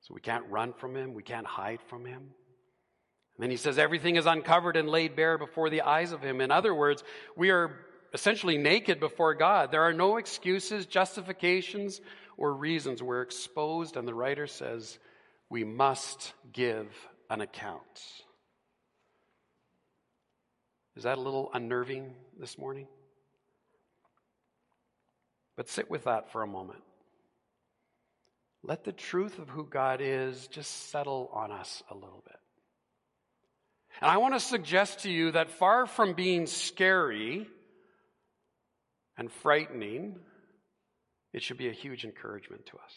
So 0.02 0.14
we 0.14 0.20
can't 0.20 0.46
run 0.50 0.74
from 0.74 0.94
Him, 0.94 1.14
we 1.14 1.24
can't 1.24 1.48
hide 1.48 1.80
from 1.88 2.04
Him. 2.04 2.20
And 2.20 3.40
then 3.40 3.50
He 3.50 3.56
says 3.56 3.76
everything 3.76 4.14
is 4.14 4.26
uncovered 4.26 4.76
and 4.76 4.88
laid 4.88 5.16
bare 5.16 5.36
before 5.36 5.68
the 5.68 5.82
eyes 5.82 6.12
of 6.12 6.22
Him. 6.22 6.40
In 6.40 6.52
other 6.52 6.76
words, 6.76 7.02
we 7.36 7.50
are 7.50 7.76
essentially 8.12 8.58
naked 8.58 9.00
before 9.00 9.34
God. 9.34 9.70
There 9.70 9.82
are 9.82 9.92
no 9.92 10.16
excuses, 10.16 10.86
justifications, 10.86 12.00
or 12.36 12.52
reasons. 12.52 13.02
We're 13.02 13.22
exposed, 13.22 13.96
and 13.96 14.06
the 14.06 14.14
writer 14.14 14.46
says 14.46 14.98
we 15.48 15.64
must 15.64 16.32
give 16.52 16.88
an 17.30 17.40
account. 17.40 17.82
Is 20.96 21.04
that 21.04 21.18
a 21.18 21.20
little 21.20 21.50
unnerving 21.54 22.14
this 22.38 22.58
morning? 22.58 22.86
But 25.56 25.68
sit 25.68 25.90
with 25.90 26.04
that 26.04 26.32
for 26.32 26.42
a 26.42 26.46
moment. 26.46 26.82
Let 28.62 28.84
the 28.84 28.92
truth 28.92 29.38
of 29.38 29.48
who 29.48 29.66
God 29.66 30.00
is 30.02 30.46
just 30.48 30.90
settle 30.90 31.30
on 31.32 31.50
us 31.50 31.82
a 31.90 31.94
little 31.94 32.22
bit. 32.24 32.36
And 34.00 34.10
I 34.10 34.18
want 34.18 34.34
to 34.34 34.40
suggest 34.40 35.00
to 35.00 35.10
you 35.10 35.32
that 35.32 35.50
far 35.50 35.86
from 35.86 36.14
being 36.14 36.46
scary, 36.46 37.46
and 39.16 39.30
frightening, 39.30 40.16
it 41.32 41.42
should 41.42 41.58
be 41.58 41.68
a 41.68 41.72
huge 41.72 42.04
encouragement 42.04 42.66
to 42.66 42.76
us. 42.76 42.94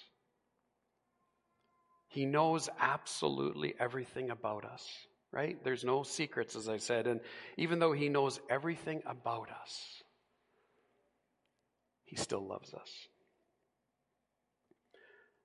He 2.07 2.25
knows 2.25 2.69
absolutely 2.79 3.75
everything 3.79 4.29
about 4.29 4.65
us, 4.65 4.87
right? 5.31 5.61
There's 5.63 5.83
no 5.83 6.03
secrets, 6.03 6.55
as 6.55 6.69
I 6.69 6.77
said. 6.77 7.07
And 7.07 7.19
even 7.57 7.79
though 7.79 7.91
He 7.91 8.09
knows 8.09 8.39
everything 8.49 9.01
about 9.05 9.49
us, 9.49 10.03
He 12.05 12.15
still 12.15 12.45
loves 12.45 12.73
us. 12.73 12.89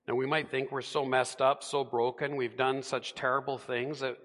Now, 0.07 0.15
we 0.15 0.25
might 0.25 0.49
think 0.49 0.71
we're 0.71 0.81
so 0.81 1.05
messed 1.05 1.41
up, 1.41 1.63
so 1.63 1.83
broken, 1.83 2.35
we've 2.35 2.57
done 2.57 2.83
such 2.83 3.15
terrible 3.15 3.57
things 3.57 3.99
that 3.99 4.17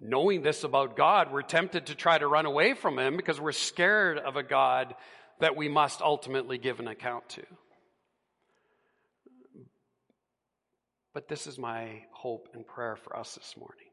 knowing 0.00 0.42
this 0.42 0.64
about 0.64 0.96
God, 0.96 1.32
we're 1.32 1.42
tempted 1.42 1.86
to 1.86 1.94
try 1.94 2.18
to 2.18 2.26
run 2.26 2.46
away 2.46 2.74
from 2.74 2.98
Him 2.98 3.16
because 3.16 3.40
we're 3.40 3.52
scared 3.52 4.18
of 4.18 4.36
a 4.36 4.42
God 4.42 4.94
that 5.40 5.56
we 5.56 5.68
must 5.68 6.00
ultimately 6.00 6.58
give 6.58 6.80
an 6.80 6.88
account 6.88 7.28
to. 7.30 7.42
But 11.12 11.28
this 11.28 11.46
is 11.46 11.58
my 11.58 12.02
hope 12.10 12.48
and 12.54 12.66
prayer 12.66 12.96
for 12.96 13.16
us 13.16 13.34
this 13.36 13.54
morning. 13.56 13.86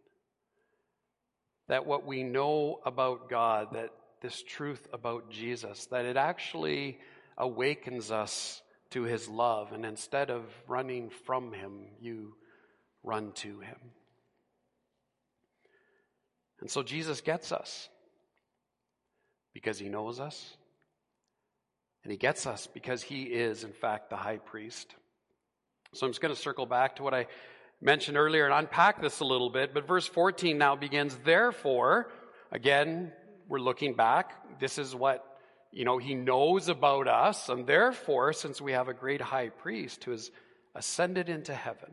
That 1.68 1.86
what 1.86 2.06
we 2.06 2.24
know 2.24 2.80
about 2.86 3.30
God, 3.30 3.74
that 3.74 3.92
this 4.22 4.42
truth 4.42 4.88
about 4.92 5.30
Jesus, 5.30 5.86
that 5.88 6.06
it 6.06 6.18
actually 6.18 6.98
awakens 7.38 8.12
us 8.12 8.62
to 8.92 9.04
his 9.04 9.28
love. 9.28 9.72
And 9.72 9.86
instead 9.86 10.30
of 10.30 10.46
running 10.68 11.10
from 11.26 11.54
him, 11.54 11.88
you 12.00 12.36
run 13.04 13.32
to 13.34 13.60
him. 13.60 13.78
And 16.62 16.70
so 16.70 16.84
Jesus 16.84 17.22
gets 17.22 17.52
us 17.52 17.90
because 19.54 19.80
he 19.80 19.90
knows 19.90 20.20
us. 20.20 20.56
And 22.04 22.12
he 22.12 22.18
gets 22.18 22.48
us 22.48 22.68
because 22.68 23.04
he 23.04 23.24
is, 23.24 23.64
in 23.64 23.74
fact, 23.74 24.10
the 24.10 24.16
high 24.16 24.38
priest. 24.38 24.96
So 25.94 26.06
I'm 26.06 26.12
just 26.12 26.22
going 26.22 26.34
to 26.34 26.40
circle 26.40 26.66
back 26.66 26.96
to 26.96 27.04
what 27.04 27.14
I 27.14 27.28
mentioned 27.82 28.18
earlier 28.18 28.46
and 28.46 28.54
unpack 28.54 29.02
this 29.02 29.20
a 29.20 29.26
little 29.26 29.50
bit. 29.50 29.74
But 29.74 29.88
verse 29.88 30.08
14 30.08 30.58
now 30.58 30.76
begins, 30.76 31.18
therefore, 31.26 32.10
again, 32.52 33.12
we're 33.48 33.60
looking 33.60 33.96
back. 33.96 34.60
This 34.60 34.78
is 34.78 34.96
what, 34.96 35.26
you 35.72 35.86
know, 35.86 35.98
he 35.98 36.16
knows 36.16 36.70
about 36.70 37.08
us. 37.08 37.50
And 37.50 37.68
therefore, 37.68 38.34
since 38.34 38.62
we 38.62 38.72
have 38.72 38.88
a 38.88 38.94
great 38.94 39.22
high 39.22 39.50
priest 39.50 40.04
who 40.04 40.12
has 40.12 40.32
ascended 40.74 41.30
into 41.30 41.54
heaven, 41.54 41.92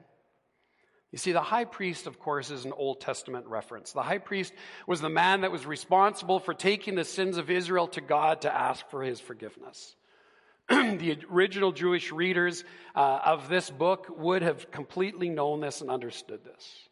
you 1.11 1.19
see, 1.19 1.33
the 1.33 1.41
high 1.41 1.65
priest, 1.65 2.07
of 2.07 2.19
course, 2.19 2.51
is 2.51 2.67
an 2.67 2.73
Old 2.73 3.01
Testament 3.01 3.47
reference. 3.47 3.93
The 3.93 4.03
high 4.03 4.19
priest 4.19 4.53
was 4.87 5.01
the 5.01 5.09
man 5.09 5.41
that 5.41 5.51
was 5.51 5.65
responsible 5.65 6.39
for 6.39 6.53
taking 6.53 6.97
the 6.97 7.05
sins 7.05 7.39
of 7.39 7.51
Israel 7.51 7.89
to 7.89 8.03
God 8.03 8.43
to 8.43 8.55
ask 8.55 8.87
for 8.91 9.03
his 9.03 9.19
forgiveness. 9.19 9.97
the 10.69 11.17
original 11.33 11.73
Jewish 11.73 12.13
readers 12.13 12.63
uh, 12.95 13.21
of 13.25 13.49
this 13.49 13.71
book 13.71 14.09
would 14.19 14.43
have 14.43 14.71
completely 14.71 15.31
known 15.31 15.61
this 15.61 15.81
and 15.81 15.91
understood 15.91 16.45
this. 16.45 16.89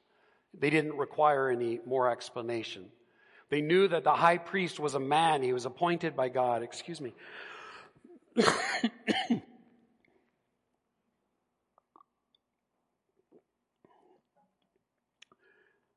They 0.58 0.70
didn't 0.70 0.96
require 0.96 1.50
any 1.50 1.80
more 1.84 2.10
explanation. 2.10 2.86
They 3.50 3.60
knew 3.60 3.86
that 3.88 4.02
the 4.02 4.14
high 4.14 4.38
priest 4.38 4.80
was 4.80 4.94
a 4.94 5.00
man, 5.00 5.42
he 5.42 5.52
was 5.52 5.66
appointed 5.66 6.16
by 6.16 6.30
God. 6.30 6.62
Excuse 6.62 7.02
me. 7.02 7.12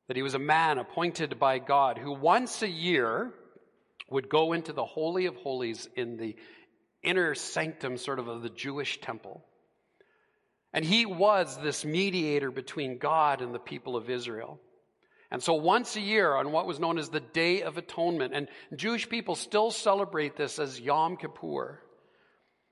that 0.10 0.18
he 0.18 0.24
was 0.24 0.34
a 0.34 0.39
man 0.39 0.80
appointed 0.80 1.38
by 1.38 1.60
God 1.60 2.00
who 2.00 2.12
once 2.12 2.63
a 2.63 2.68
year 2.68 3.32
would 4.10 4.28
go 4.28 4.54
into 4.54 4.74
the 4.74 4.84
Holy 4.84 5.28
of 5.28 5.36
Holies 5.36 5.88
in 5.96 6.18
the 6.18 6.36
inner 7.04 7.36
sanctum, 7.36 7.96
sort 7.96 8.18
of, 8.18 8.28
of 8.28 8.42
the 8.42 8.50
Jewish 8.50 9.00
temple. 9.01 9.46
And 10.74 10.84
he 10.84 11.06
was 11.06 11.60
this 11.62 11.86
mediator 11.86 12.50
between 12.50 12.98
God 12.98 13.44
and 13.44 13.54
the 13.54 13.60
people 13.60 13.96
of 13.96 14.10
Israel. 14.10 14.60
And 15.30 15.44
so 15.44 15.54
once 15.54 15.96
a 15.96 16.01
year 16.01 16.34
on 16.34 16.51
what 16.51 16.66
was 16.66 16.80
known 16.80 16.98
as 16.98 17.10
the 17.10 17.20
Day 17.20 17.62
of 17.62 17.78
Atonement, 17.78 18.34
and 18.34 18.48
Jewish 18.75 19.08
people 19.08 19.36
still 19.36 19.70
celebrate 19.70 20.36
this 20.36 20.58
as 20.58 20.80
Yom 20.80 21.18
Kippur, 21.18 21.84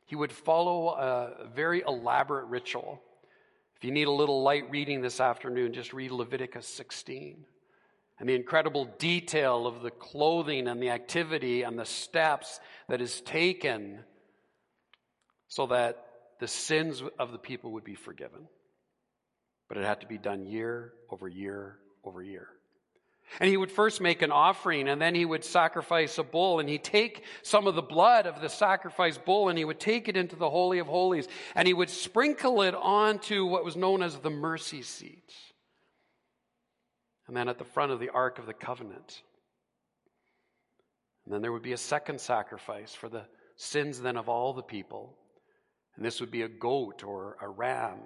he 0.06 0.16
would 0.16 0.32
follow 0.32 0.90
a 0.90 1.50
very 1.54 1.84
elaborate 1.88 2.48
ritual. 2.48 3.00
If 3.78 3.84
you 3.84 3.92
need 3.92 4.08
a 4.08 4.12
little 4.12 4.42
light 4.42 4.72
reading 4.72 5.02
this 5.02 5.20
afternoon, 5.20 5.74
just 5.74 5.94
read 5.94 6.12
Leviticus 6.12 6.68
16 6.68 7.46
and 8.20 8.28
the 8.28 8.34
incredible 8.34 8.86
detail 8.98 9.68
of 9.68 9.84
the 9.84 9.92
clothing 9.92 10.68
and 10.68 10.82
the 10.82 10.90
activity 10.90 11.62
and 11.62 11.78
the 11.78 11.86
steps 11.86 12.60
that 12.90 13.02
is 13.02 13.22
taken 13.22 14.00
so 15.48 15.68
that 15.68 16.04
the 16.40 16.48
sins 16.48 17.04
of 17.20 17.32
the 17.32 17.38
people 17.38 17.74
would 17.74 17.84
be 17.84 17.94
forgiven. 17.94 18.48
But 19.70 19.78
it 19.78 19.86
had 19.86 20.02
to 20.02 20.08
be 20.08 20.18
done 20.18 20.48
year 20.48 20.94
over 21.12 21.28
year 21.28 21.78
over 22.04 22.24
year. 22.24 22.48
And 23.40 23.50
he 23.50 23.58
would 23.58 23.72
first 23.72 24.02
make 24.02 24.22
an 24.22 24.32
offering 24.32 24.88
and 24.88 25.02
then 25.02 25.14
he 25.14 25.26
would 25.26 25.44
sacrifice 25.44 26.18
a 26.18 26.24
bull 26.24 26.60
and 26.60 26.70
he'd 26.70 26.84
take 26.84 27.24
some 27.44 27.68
of 27.68 27.76
the 27.76 27.82
blood 27.82 28.26
of 28.26 28.42
the 28.42 28.50
sacrificed 28.50 29.26
bull 29.26 29.50
and 29.50 29.58
he 29.58 29.66
would 29.66 29.80
take 29.80 30.08
it 30.08 30.18
into 30.18 30.36
the 30.36 30.50
Holy 30.50 30.80
of 30.80 30.88
Holies 30.88 31.28
and 31.54 31.68
he 31.68 31.74
would 31.74 31.90
sprinkle 31.90 32.62
it 32.62 32.74
onto 32.74 33.46
what 33.46 33.66
was 33.66 33.76
known 33.76 34.02
as 34.02 34.18
the 34.18 34.30
mercy 34.30 34.82
seat. 34.82 35.34
And 37.28 37.36
then 37.36 37.50
at 37.50 37.58
the 37.58 37.66
front 37.66 37.92
of 37.92 38.00
the 38.00 38.10
Ark 38.10 38.40
of 38.40 38.46
the 38.46 38.54
Covenant. 38.54 39.22
And 41.26 41.34
then 41.34 41.42
there 41.42 41.52
would 41.52 41.62
be 41.62 41.74
a 41.74 41.78
second 41.78 42.22
sacrifice 42.22 42.94
for 42.94 43.10
the 43.10 43.26
sins 43.58 44.00
then 44.00 44.16
of 44.16 44.30
all 44.30 44.54
the 44.54 44.64
people. 44.64 45.18
And 45.98 46.06
this 46.06 46.22
would 46.22 46.32
be 46.32 46.44
a 46.44 46.48
goat 46.48 47.04
or 47.04 47.36
a 47.42 47.50
ram. 47.50 48.00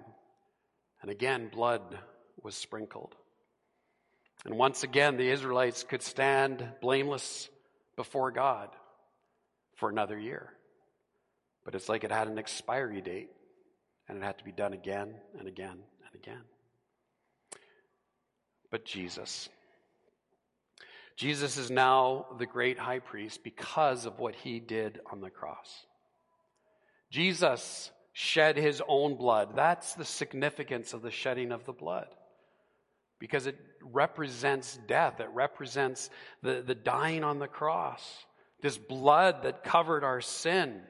And 1.04 1.12
again, 1.12 1.50
blood 1.54 2.00
was 2.42 2.56
sprinkled. 2.56 3.16
And 4.46 4.58
once 4.58 4.84
again, 4.84 5.18
the 5.18 5.30
Israelites 5.30 5.84
could 5.84 6.02
stand 6.02 6.68
blameless 6.82 7.50
before 7.96 8.32
God 8.32 8.70
for 9.76 9.90
another 9.90 10.18
year. 10.18 10.50
But 11.64 11.76
it's 11.76 11.90
like 11.90 12.04
it 12.04 12.12
had 12.12 12.28
an 12.28 12.40
expiry 12.40 13.02
date, 13.02 13.30
and 14.08 14.18
it 14.18 14.24
had 14.24 14.40
to 14.40 14.44
be 14.44 14.52
done 14.52 14.74
again 14.74 15.14
and 15.38 15.48
again 15.48 15.78
and 16.06 16.16
again. 16.16 16.42
But 18.72 18.86
Jesus. 18.86 19.50
Jesus 21.18 21.58
is 21.58 21.70
now 21.70 22.26
the 22.40 22.48
great 22.48 22.80
high 22.80 23.00
priest 23.00 23.44
because 23.44 24.06
of 24.08 24.18
what 24.18 24.34
he 24.34 24.60
did 24.60 25.00
on 25.12 25.22
the 25.22 25.30
cross. 25.30 25.86
Jesus 27.12 27.92
shed 28.14 28.58
his 28.58 28.82
own 28.88 29.16
blood. 29.16 29.56
That's 29.56 29.94
the 29.94 30.06
significance 30.06 30.94
of 30.94 31.04
the 31.04 31.12
shedding 31.12 31.52
of 31.52 31.66
the 31.66 31.74
blood. 31.74 32.08
Because 33.22 33.46
it 33.46 33.56
represents 33.84 34.80
death, 34.88 35.20
it 35.20 35.30
represents 35.32 36.10
the, 36.42 36.64
the 36.66 36.74
dying 36.74 37.24
on 37.24 37.38
the 37.38 37.48
cross, 37.48 38.04
this 38.64 38.80
blood 38.80 39.44
that 39.44 39.64
covered 39.64 40.04
our 40.04 40.22
sin. 40.22 40.82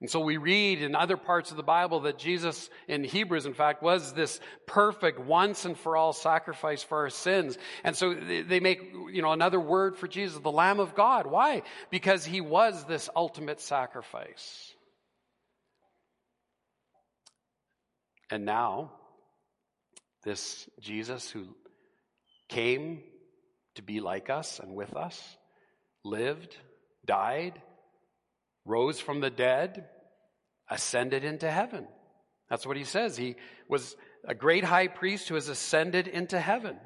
And 0.00 0.08
so 0.08 0.20
we 0.20 0.38
read 0.38 0.80
in 0.80 0.94
other 0.94 1.18
parts 1.18 1.50
of 1.50 1.58
the 1.58 1.62
Bible 1.62 2.00
that 2.00 2.18
Jesus, 2.18 2.70
in 2.86 3.04
Hebrews, 3.04 3.44
in 3.44 3.52
fact, 3.52 3.82
was 3.82 4.14
this 4.14 4.40
perfect 4.66 5.20
once 5.20 5.66
and 5.66 5.76
for 5.76 5.98
all 5.98 6.14
sacrifice 6.14 6.82
for 6.82 6.98
our 6.98 7.10
sins. 7.10 7.58
And 7.84 7.94
so 7.94 8.14
they 8.14 8.60
make, 8.60 8.80
you 9.12 9.20
know, 9.20 9.32
another 9.32 9.60
word 9.60 9.98
for 9.98 10.08
Jesus, 10.08 10.38
the 10.38 10.50
Lamb 10.50 10.80
of 10.80 10.94
God. 10.94 11.26
Why? 11.26 11.62
Because 11.90 12.24
he 12.24 12.40
was 12.40 12.84
this 12.84 13.10
ultimate 13.14 13.60
sacrifice. 13.60 14.72
And 18.30 18.46
now, 18.46 18.92
this 20.24 20.68
Jesus 20.80 21.30
who 21.30 21.46
came 22.48 23.02
to 23.76 23.82
be 23.82 24.00
like 24.00 24.30
us 24.30 24.58
and 24.58 24.74
with 24.74 24.94
us, 24.96 25.36
lived, 26.04 26.56
died, 27.06 27.60
rose 28.64 29.00
from 29.00 29.20
the 29.20 29.30
dead, 29.30 29.86
ascended 30.68 31.24
into 31.24 31.50
heaven. 31.50 31.86
That's 32.50 32.66
what 32.66 32.76
he 32.76 32.84
says. 32.84 33.16
He 33.16 33.36
was 33.68 33.96
a 34.24 34.34
great 34.34 34.64
high 34.64 34.88
priest 34.88 35.28
who 35.28 35.34
has 35.34 35.48
ascended 35.48 36.08
into 36.08 36.40
heaven. 36.40 36.76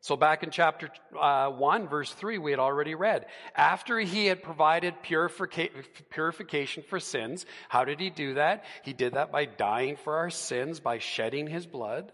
So, 0.00 0.16
back 0.16 0.44
in 0.44 0.50
chapter 0.50 0.90
uh, 1.20 1.50
1, 1.50 1.88
verse 1.88 2.12
3, 2.12 2.38
we 2.38 2.52
had 2.52 2.60
already 2.60 2.94
read. 2.94 3.26
After 3.56 3.98
he 3.98 4.26
had 4.26 4.44
provided 4.44 4.94
purifica- 5.02 5.70
purification 6.10 6.84
for 6.88 7.00
sins, 7.00 7.44
how 7.68 7.84
did 7.84 7.98
he 7.98 8.08
do 8.08 8.34
that? 8.34 8.64
He 8.84 8.92
did 8.92 9.14
that 9.14 9.32
by 9.32 9.46
dying 9.46 9.96
for 9.96 10.18
our 10.18 10.30
sins, 10.30 10.78
by 10.78 10.98
shedding 10.98 11.48
his 11.48 11.66
blood. 11.66 12.12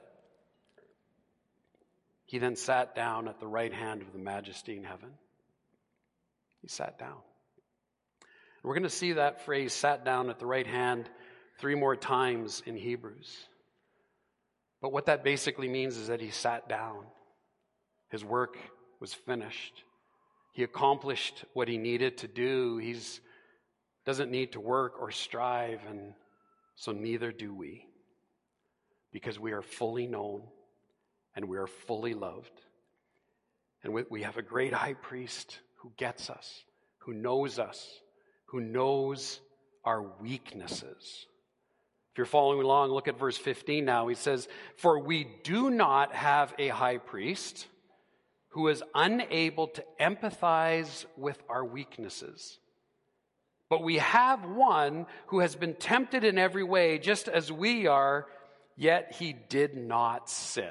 He 2.27 2.39
then 2.39 2.57
sat 2.57 2.95
down 2.95 3.29
at 3.29 3.41
the 3.41 3.47
right 3.47 3.73
hand 3.73 4.03
of 4.03 4.13
the 4.13 4.19
majesty 4.19 4.77
in 4.77 4.85
heaven. 4.85 5.11
He 6.63 6.69
sat 6.69 6.99
down. 6.99 7.19
We're 8.63 8.75
going 8.75 8.85
to 8.85 8.91
see 8.91 9.13
that 9.13 9.45
phrase, 9.45 9.75
sat 9.75 10.07
down 10.07 10.31
at 10.31 10.39
the 10.39 10.47
right 10.47 10.67
hand, 10.67 11.11
three 11.59 11.75
more 11.75 11.97
times 11.97 12.63
in 12.65 12.77
Hebrews. 12.77 13.37
But 14.81 14.91
what 14.91 15.07
that 15.07 15.23
basically 15.23 15.69
means 15.69 15.99
is 15.99 16.09
that 16.09 16.21
he 16.21 16.31
sat 16.31 16.69
down. 16.69 17.05
His 18.09 18.25
work 18.25 18.57
was 19.01 19.13
finished. 19.13 19.85
He 20.55 20.63
accomplished 20.63 21.45
what 21.53 21.69
he 21.69 21.77
needed 21.77 22.19
to 22.19 22.29
do. 22.29 22.79
He 22.79 22.97
doesn't 24.07 24.31
need 24.31 24.53
to 24.53 24.61
work 24.61 24.95
or 24.99 25.11
strive, 25.11 25.81
and 25.89 26.15
so 26.75 26.93
neither 26.93 27.33
do 27.33 27.55
we. 27.55 27.87
Because 29.13 29.39
we 29.39 29.53
are 29.53 29.63
fully 29.63 30.07
known 30.07 30.43
and 31.35 31.49
we 31.49 31.57
are 31.57 31.67
fully 31.67 32.15
loved. 32.15 32.61
And 33.83 33.93
we 34.09 34.23
have 34.23 34.39
a 34.39 34.43
great 34.43 34.73
high 34.73 34.95
priest 34.95 35.59
who 35.79 35.93
gets 35.97 36.31
us, 36.31 36.65
who 36.99 37.13
knows 37.13 37.59
us, 37.59 37.87
who 38.47 38.61
knows 38.61 39.41
our 39.85 40.03
weaknesses. 40.21 41.27
If 42.13 42.19
you're 42.19 42.27
following 42.27 42.63
along, 42.63 42.91
look 42.91 43.09
at 43.09 43.19
verse 43.19 43.37
15 43.37 43.85
now. 43.85 44.07
He 44.07 44.15
says, 44.15 44.49
For 44.77 45.01
we 45.01 45.27
do 45.43 45.69
not 45.69 46.15
have 46.15 46.55
a 46.59 46.69
high 46.69 46.99
priest 46.99 47.67
who 48.51 48.69
is 48.69 48.85
unable 48.95 49.67
to 49.67 49.85
empathize 50.01 51.05
with 51.17 51.43
our 51.49 51.65
weaknesses. 51.65 52.59
But 53.69 53.83
we 53.83 53.97
have 53.97 54.45
one 54.45 55.07
who 55.27 55.41
has 55.41 55.57
been 55.57 55.75
tempted 55.75 56.23
in 56.23 56.39
every 56.39 56.63
way, 56.63 56.99
just 56.99 57.27
as 57.27 57.51
we 57.51 57.89
are, 57.89 58.27
yet 58.77 59.17
he 59.19 59.33
did 59.33 59.77
not 59.77 60.31
sin. 60.31 60.71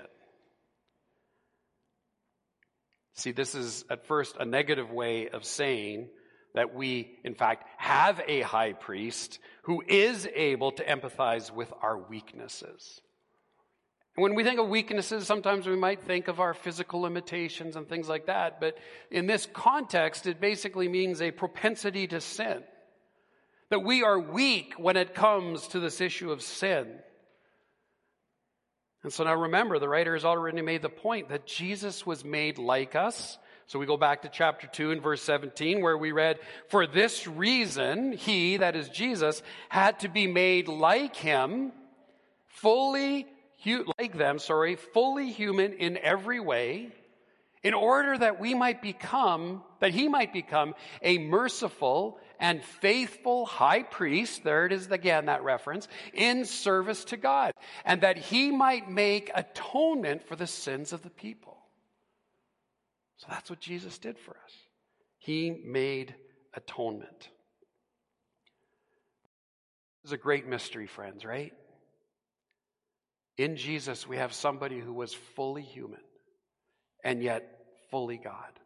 See, 3.16 3.32
this 3.32 3.56
is 3.56 3.86
at 3.90 4.08
first 4.08 4.36
a 4.40 4.46
negative 4.46 4.92
way 4.92 5.30
of 5.30 5.46
saying 5.46 6.10
that 6.56 6.74
we, 6.74 7.18
in 7.24 7.36
fact, 7.36 7.68
have 7.78 8.22
a 8.28 8.42
high 8.42 8.74
priest 8.74 9.40
who 9.64 9.84
is 9.88 10.28
able 10.36 10.72
to 10.74 10.84
empathize 10.84 11.52
with 11.52 11.72
our 11.82 11.98
weaknesses. 11.98 13.02
When 14.16 14.36
we 14.36 14.44
think 14.44 14.60
of 14.60 14.70
weaknesses, 14.70 15.26
sometimes 15.26 15.66
we 15.66 15.76
might 15.76 16.04
think 16.04 16.28
of 16.28 16.40
our 16.40 16.54
physical 16.54 17.02
limitations 17.02 17.76
and 17.76 17.90
things 17.90 18.08
like 18.08 18.28
that, 18.28 18.60
but 18.60 18.78
in 19.10 19.26
this 19.26 19.48
context, 19.52 20.28
it 20.28 20.40
basically 20.40 20.88
means 20.88 21.22
a 21.22 21.32
propensity 21.32 22.06
to 22.08 22.22
sin. 22.22 22.64
That 23.72 23.84
we 23.84 24.04
are 24.04 24.20
weak 24.20 24.76
when 24.78 24.98
it 24.98 25.16
comes 25.16 25.68
to 25.70 25.80
this 25.80 26.00
issue 26.00 26.32
of 26.32 26.44
sin. 26.44 27.00
And 29.04 29.12
so 29.12 29.26
now 29.26 29.36
remember, 29.36 29.80
the 29.80 29.90
writer 29.90 30.14
has 30.14 30.24
already 30.24 30.62
made 30.62 30.82
the 30.82 30.90
point 30.90 31.30
that 31.30 31.46
Jesus 31.46 32.06
was 32.06 32.24
made 32.24 32.58
like 32.58 32.96
us. 32.96 33.38
So 33.68 33.78
we 33.80 33.86
go 33.86 33.98
back 33.98 34.22
to 34.22 34.30
chapter 34.30 34.68
2 34.68 34.92
and 34.92 35.02
verse 35.02 35.22
17 35.22 35.82
where 35.82 35.98
we 35.98 36.12
read, 36.12 36.40
For 36.70 36.88
this 36.88 37.28
reason, 37.28 38.14
he, 38.14 38.58
that 38.58 38.76
is 38.76 38.88
Jesus, 38.90 39.42
had 39.70 40.00
to 40.02 40.10
be 40.10 40.28
made 40.28 40.68
like 40.68 41.16
him, 41.16 41.74
fully, 42.48 43.28
like 44.00 44.18
them, 44.18 44.40
sorry, 44.40 44.76
fully 44.76 45.32
human 45.32 45.74
in 45.74 45.98
every 45.98 46.40
way, 46.40 46.90
in 47.62 47.74
order 47.74 48.18
that 48.18 48.40
we 48.40 48.54
might 48.54 48.82
become, 48.82 49.64
that 49.80 49.92
he 49.92 50.08
might 50.08 50.34
become 50.34 50.76
a 51.02 51.18
merciful 51.18 52.20
and 52.44 52.62
faithful 52.62 53.46
high 53.46 53.84
priest, 53.84 54.44
there 54.44 54.66
it 54.66 54.74
is 54.74 54.92
again, 54.92 55.28
that 55.28 55.46
reference, 55.46 55.88
in 56.14 56.44
service 56.44 57.06
to 57.06 57.16
God, 57.16 57.54
and 57.86 58.02
that 58.02 58.18
he 58.18 58.52
might 58.52 58.90
make 58.90 59.32
atonement 59.34 60.28
for 60.28 60.36
the 60.36 60.46
sins 60.46 60.92
of 60.92 61.02
the 61.04 61.10
people. 61.10 61.58
So 63.16 63.28
that's 63.30 63.50
what 63.50 63.62
Jesus 63.62 63.98
did 63.98 64.20
for 64.20 64.32
us. 64.32 64.52
He 65.20 65.52
made 65.52 66.14
atonement. 66.54 67.30
This 70.02 70.10
is 70.10 70.12
a 70.12 70.18
great 70.18 70.46
mystery, 70.46 70.86
friends, 70.86 71.24
right? 71.24 71.54
In 73.38 73.56
Jesus, 73.56 74.06
we 74.06 74.18
have 74.18 74.34
somebody 74.34 74.82
who 74.82 74.92
was 74.92 75.14
fully 75.14 75.62
human 75.62 76.02
and 77.06 77.24
yet 77.24 77.58
fully 77.90 78.18
God. 78.18 78.60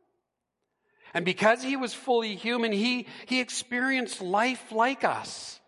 And 1.13 1.25
because 1.25 1.63
he 1.63 1.75
was 1.75 1.93
fully 1.93 2.35
human, 2.35 2.71
he, 2.71 3.07
he 3.25 3.39
experienced 3.39 4.21
life 4.21 4.71
like 4.71 5.03
us. 5.03 5.59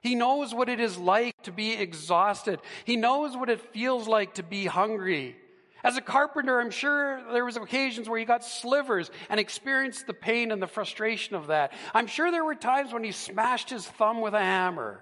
He 0.00 0.14
knows 0.14 0.54
what 0.54 0.68
it 0.68 0.80
is 0.80 0.96
like 0.96 1.34
to 1.42 1.52
be 1.52 1.72
exhausted. 1.72 2.60
He 2.84 2.96
knows 2.96 3.36
what 3.36 3.50
it 3.50 3.60
feels 3.72 4.06
like 4.06 4.34
to 4.34 4.42
be 4.42 4.66
hungry. 4.66 5.36
As 5.82 5.96
a 5.96 6.00
carpenter, 6.00 6.60
I'm 6.60 6.70
sure 6.70 7.22
there 7.32 7.44
was 7.44 7.56
occasions 7.56 8.08
where 8.08 8.18
he 8.18 8.24
got 8.24 8.44
slivers 8.44 9.10
and 9.28 9.38
experienced 9.38 10.06
the 10.06 10.14
pain 10.14 10.50
and 10.50 10.60
the 10.60 10.66
frustration 10.66 11.36
of 11.36 11.48
that. 11.48 11.72
I'm 11.94 12.06
sure 12.06 12.30
there 12.30 12.44
were 12.44 12.54
times 12.54 12.92
when 12.92 13.04
he 13.04 13.12
smashed 13.12 13.70
his 13.70 13.86
thumb 13.86 14.20
with 14.20 14.34
a 14.34 14.40
hammer 14.40 15.00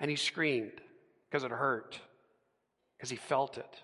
and 0.00 0.10
he 0.10 0.16
screamed 0.16 0.80
because 1.30 1.44
it 1.44 1.50
hurt, 1.50 1.98
because 2.96 3.10
he 3.10 3.16
felt 3.16 3.58
it. 3.58 3.82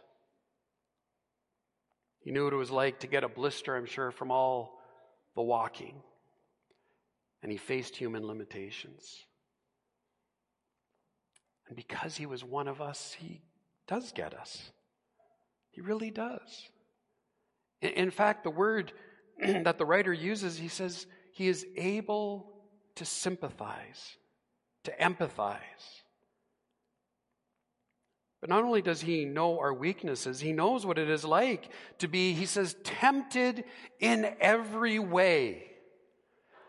He 2.20 2.30
knew 2.30 2.44
what 2.44 2.52
it 2.52 2.56
was 2.56 2.70
like 2.70 3.00
to 3.00 3.06
get 3.06 3.24
a 3.24 3.28
blister, 3.28 3.76
I'm 3.76 3.86
sure, 3.86 4.10
from 4.10 4.30
all 4.30 4.77
the 5.38 5.42
walking. 5.42 5.94
And 7.44 7.52
he 7.52 7.58
faced 7.58 7.94
human 7.94 8.26
limitations. 8.26 9.24
And 11.68 11.76
because 11.76 12.16
he 12.16 12.26
was 12.26 12.42
one 12.42 12.66
of 12.66 12.80
us, 12.80 13.14
he 13.16 13.40
does 13.86 14.10
get 14.10 14.34
us. 14.34 14.72
He 15.70 15.80
really 15.80 16.10
does. 16.10 16.68
In 17.80 18.10
fact, 18.10 18.42
the 18.42 18.50
word 18.50 18.92
that 19.40 19.78
the 19.78 19.86
writer 19.86 20.12
uses, 20.12 20.58
he 20.58 20.66
says, 20.66 21.06
he 21.32 21.46
is 21.46 21.64
able 21.76 22.50
to 22.96 23.04
sympathize, 23.04 24.16
to 24.82 24.92
empathize. 25.00 26.02
But 28.40 28.50
not 28.50 28.62
only 28.62 28.82
does 28.82 29.00
he 29.00 29.24
know 29.24 29.58
our 29.58 29.74
weaknesses, 29.74 30.40
he 30.40 30.52
knows 30.52 30.86
what 30.86 30.98
it 30.98 31.10
is 31.10 31.24
like 31.24 31.70
to 31.98 32.08
be, 32.08 32.32
he 32.32 32.46
says, 32.46 32.76
tempted 32.84 33.64
in 33.98 34.32
every 34.40 34.98
way. 34.98 35.64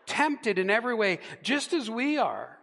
Tempted 0.06 0.58
in 0.58 0.70
every 0.70 0.94
way, 0.94 1.20
just 1.42 1.72
as 1.72 1.88
we 1.88 2.18
are. 2.18 2.56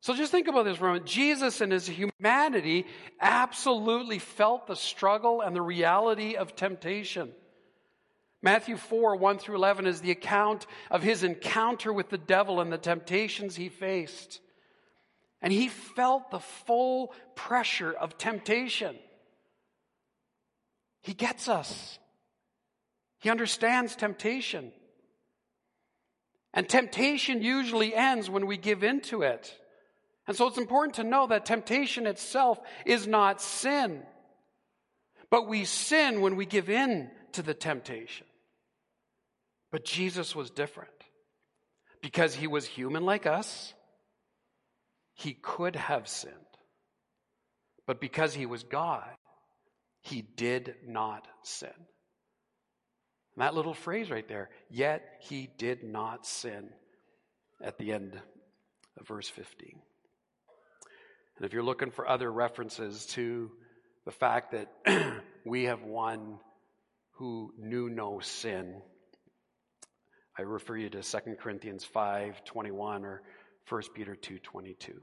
So 0.00 0.14
just 0.14 0.32
think 0.32 0.48
about 0.48 0.64
this 0.64 0.76
for 0.76 0.86
a 0.86 0.88
moment. 0.88 1.06
Jesus 1.06 1.60
in 1.60 1.70
his 1.70 1.86
humanity 1.86 2.84
absolutely 3.20 4.18
felt 4.18 4.66
the 4.66 4.76
struggle 4.76 5.40
and 5.40 5.54
the 5.54 5.62
reality 5.62 6.34
of 6.34 6.56
temptation. 6.56 7.32
Matthew 8.42 8.76
4, 8.76 9.16
1 9.16 9.38
through 9.38 9.56
11 9.56 9.86
is 9.86 10.02
the 10.02 10.10
account 10.10 10.66
of 10.90 11.02
his 11.02 11.22
encounter 11.22 11.90
with 11.90 12.10
the 12.10 12.18
devil 12.18 12.60
and 12.60 12.70
the 12.70 12.76
temptations 12.76 13.56
he 13.56 13.70
faced. 13.70 14.40
And 15.44 15.52
he 15.52 15.68
felt 15.68 16.30
the 16.30 16.40
full 16.40 17.12
pressure 17.34 17.92
of 17.92 18.16
temptation. 18.16 18.96
He 21.02 21.12
gets 21.12 21.50
us. 21.50 21.98
He 23.20 23.28
understands 23.28 23.94
temptation. 23.94 24.72
And 26.54 26.66
temptation 26.66 27.42
usually 27.42 27.94
ends 27.94 28.30
when 28.30 28.46
we 28.46 28.56
give 28.56 28.82
in 28.82 29.02
to 29.02 29.20
it. 29.20 29.54
And 30.26 30.34
so 30.34 30.48
it's 30.48 30.56
important 30.56 30.94
to 30.94 31.04
know 31.04 31.26
that 31.26 31.44
temptation 31.44 32.06
itself 32.06 32.58
is 32.86 33.06
not 33.06 33.42
sin. 33.42 34.02
But 35.28 35.46
we 35.46 35.66
sin 35.66 36.22
when 36.22 36.36
we 36.36 36.46
give 36.46 36.70
in 36.70 37.10
to 37.32 37.42
the 37.42 37.52
temptation. 37.52 38.26
But 39.70 39.84
Jesus 39.84 40.34
was 40.34 40.50
different. 40.50 40.88
Because 42.00 42.34
he 42.34 42.46
was 42.46 42.64
human 42.64 43.04
like 43.04 43.26
us, 43.26 43.74
he 45.14 45.34
could 45.34 45.76
have 45.76 46.08
sinned. 46.08 46.34
But 47.86 48.00
because 48.00 48.34
he 48.34 48.46
was 48.46 48.62
God, 48.62 49.08
he 50.00 50.22
did 50.22 50.74
not 50.86 51.26
sin. 51.42 51.70
And 53.36 53.42
that 53.42 53.54
little 53.54 53.74
phrase 53.74 54.10
right 54.10 54.28
there, 54.28 54.50
yet 54.70 55.02
he 55.20 55.48
did 55.58 55.82
not 55.82 56.26
sin, 56.26 56.68
at 57.62 57.78
the 57.78 57.92
end 57.92 58.20
of 58.98 59.08
verse 59.08 59.28
15. 59.28 59.80
And 61.36 61.46
if 61.46 61.52
you're 61.52 61.62
looking 61.62 61.90
for 61.90 62.08
other 62.08 62.30
references 62.30 63.06
to 63.06 63.50
the 64.04 64.12
fact 64.12 64.52
that 64.52 65.22
we 65.44 65.64
have 65.64 65.82
one 65.82 66.38
who 67.16 67.52
knew 67.58 67.88
no 67.88 68.20
sin, 68.20 68.80
I 70.38 70.42
refer 70.42 70.76
you 70.76 70.90
to 70.90 71.02
2 71.02 71.18
Corinthians 71.40 71.86
5:21 71.94 73.02
or 73.02 73.22
1 73.68 73.82
Peter 73.94 74.14
2:22. 74.14 75.00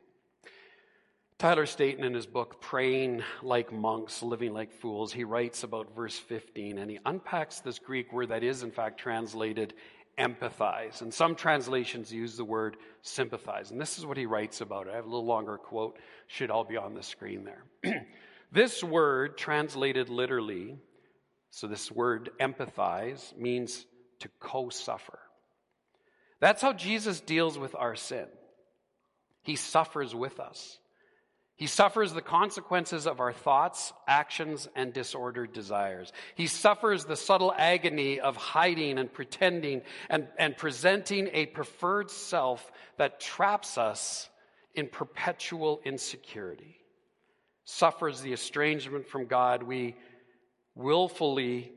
Tyler 1.39 1.65
Staton, 1.65 2.03
in 2.03 2.13
his 2.13 2.27
book 2.27 2.61
Praying 2.61 3.23
Like 3.41 3.71
Monks, 3.71 4.21
Living 4.21 4.53
Like 4.53 4.71
Fools, 4.71 5.11
he 5.11 5.23
writes 5.23 5.63
about 5.63 5.95
verse 5.95 6.15
15 6.15 6.77
and 6.77 6.91
he 6.91 6.99
unpacks 7.03 7.61
this 7.61 7.79
Greek 7.79 8.13
word 8.13 8.29
that 8.29 8.43
is, 8.43 8.61
in 8.61 8.69
fact, 8.69 8.99
translated 8.99 9.73
empathize. 10.19 11.01
And 11.01 11.11
some 11.11 11.33
translations 11.33 12.13
use 12.13 12.37
the 12.37 12.45
word 12.45 12.77
sympathize. 13.01 13.71
And 13.71 13.81
this 13.81 13.97
is 13.97 14.05
what 14.05 14.17
he 14.17 14.27
writes 14.27 14.61
about 14.61 14.85
it. 14.85 14.91
I 14.91 14.97
have 14.97 15.05
a 15.05 15.09
little 15.09 15.25
longer 15.25 15.57
quote, 15.57 15.97
should 16.27 16.51
all 16.51 16.63
be 16.63 16.77
on 16.77 16.93
the 16.93 17.01
screen 17.01 17.43
there. 17.43 17.63
this 18.51 18.83
word, 18.83 19.35
translated 19.35 20.09
literally, 20.09 20.77
so 21.49 21.65
this 21.65 21.91
word 21.91 22.29
empathize, 22.39 23.35
means 23.35 23.87
to 24.19 24.29
co 24.39 24.69
suffer. 24.69 25.17
That's 26.39 26.61
how 26.61 26.73
Jesus 26.73 27.19
deals 27.19 27.57
with 27.57 27.73
our 27.75 27.95
sin. 27.95 28.27
He 29.43 29.55
suffers 29.55 30.13
with 30.13 30.39
us. 30.39 30.77
He 31.55 31.67
suffers 31.67 32.11
the 32.11 32.23
consequences 32.23 33.05
of 33.05 33.19
our 33.19 33.33
thoughts, 33.33 33.93
actions, 34.07 34.67
and 34.75 34.93
disordered 34.93 35.53
desires. 35.53 36.11
He 36.33 36.47
suffers 36.47 37.05
the 37.05 37.15
subtle 37.15 37.53
agony 37.55 38.19
of 38.19 38.35
hiding 38.35 38.97
and 38.97 39.13
pretending 39.13 39.83
and, 40.09 40.27
and 40.39 40.57
presenting 40.57 41.29
a 41.33 41.45
preferred 41.45 42.09
self 42.09 42.71
that 42.97 43.19
traps 43.19 43.77
us 43.77 44.27
in 44.73 44.87
perpetual 44.87 45.81
insecurity. 45.85 46.77
Suffers 47.65 48.21
the 48.21 48.33
estrangement 48.33 49.07
from 49.07 49.27
God 49.27 49.61
we 49.61 49.95
willfully 50.73 51.73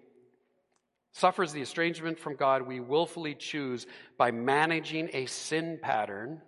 suffers 1.12 1.53
the 1.53 1.61
estrangement 1.61 2.18
from 2.18 2.37
God 2.37 2.62
we 2.62 2.81
willfully 2.81 3.35
choose 3.35 3.87
by 4.18 4.31
managing 4.31 5.11
a 5.12 5.27
sin 5.27 5.79
pattern. 5.81 6.40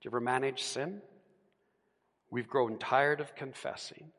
Do 0.00 0.06
you 0.06 0.10
ever 0.10 0.20
manage 0.20 0.62
sin? 0.62 1.00
We've 2.30 2.48
grown 2.48 2.78
tired 2.78 3.20
of 3.20 3.34
confessing 3.34 4.10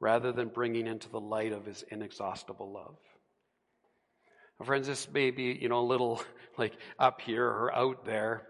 rather 0.00 0.32
than 0.32 0.48
bringing 0.48 0.86
into 0.86 1.08
the 1.08 1.20
light 1.20 1.52
of 1.52 1.64
his 1.64 1.84
inexhaustible 1.90 2.72
love. 2.72 2.96
Now, 4.58 4.66
friends, 4.66 4.86
this 4.86 5.08
may 5.10 5.30
be, 5.30 5.56
you 5.60 5.68
know, 5.68 5.80
a 5.80 5.86
little 5.86 6.22
like 6.58 6.74
up 6.98 7.20
here 7.20 7.46
or 7.46 7.74
out 7.74 8.04
there, 8.04 8.42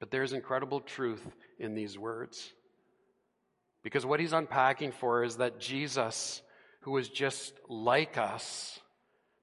but 0.00 0.10
there's 0.10 0.32
incredible 0.32 0.80
truth 0.80 1.24
in 1.58 1.74
these 1.74 1.98
words. 1.98 2.52
Because 3.82 4.06
what 4.06 4.20
he's 4.20 4.32
unpacking 4.32 4.92
for 4.92 5.24
is 5.24 5.36
that 5.36 5.60
Jesus, 5.60 6.42
who 6.80 6.92
was 6.92 7.08
just 7.08 7.54
like 7.68 8.16
us, 8.18 8.80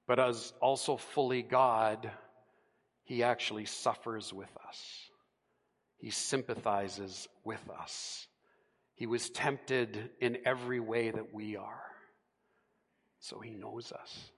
but 0.06 0.18
as 0.18 0.52
also 0.60 0.96
fully 0.96 1.42
God, 1.42 2.10
he 3.04 3.22
actually 3.22 3.64
suffers 3.64 4.32
with 4.32 4.50
us. 4.66 5.09
He 6.00 6.10
sympathizes 6.10 7.28
with 7.44 7.62
us. 7.78 8.26
He 8.94 9.06
was 9.06 9.30
tempted 9.30 10.10
in 10.20 10.38
every 10.44 10.80
way 10.80 11.10
that 11.10 11.34
we 11.34 11.56
are. 11.56 11.84
So 13.20 13.38
he 13.38 13.50
knows 13.50 13.92
us, 13.92 14.30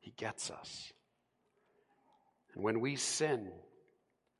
he 0.00 0.12
gets 0.16 0.50
us. 0.50 0.92
And 2.54 2.62
when 2.62 2.80
we 2.80 2.96
sin, 2.96 3.50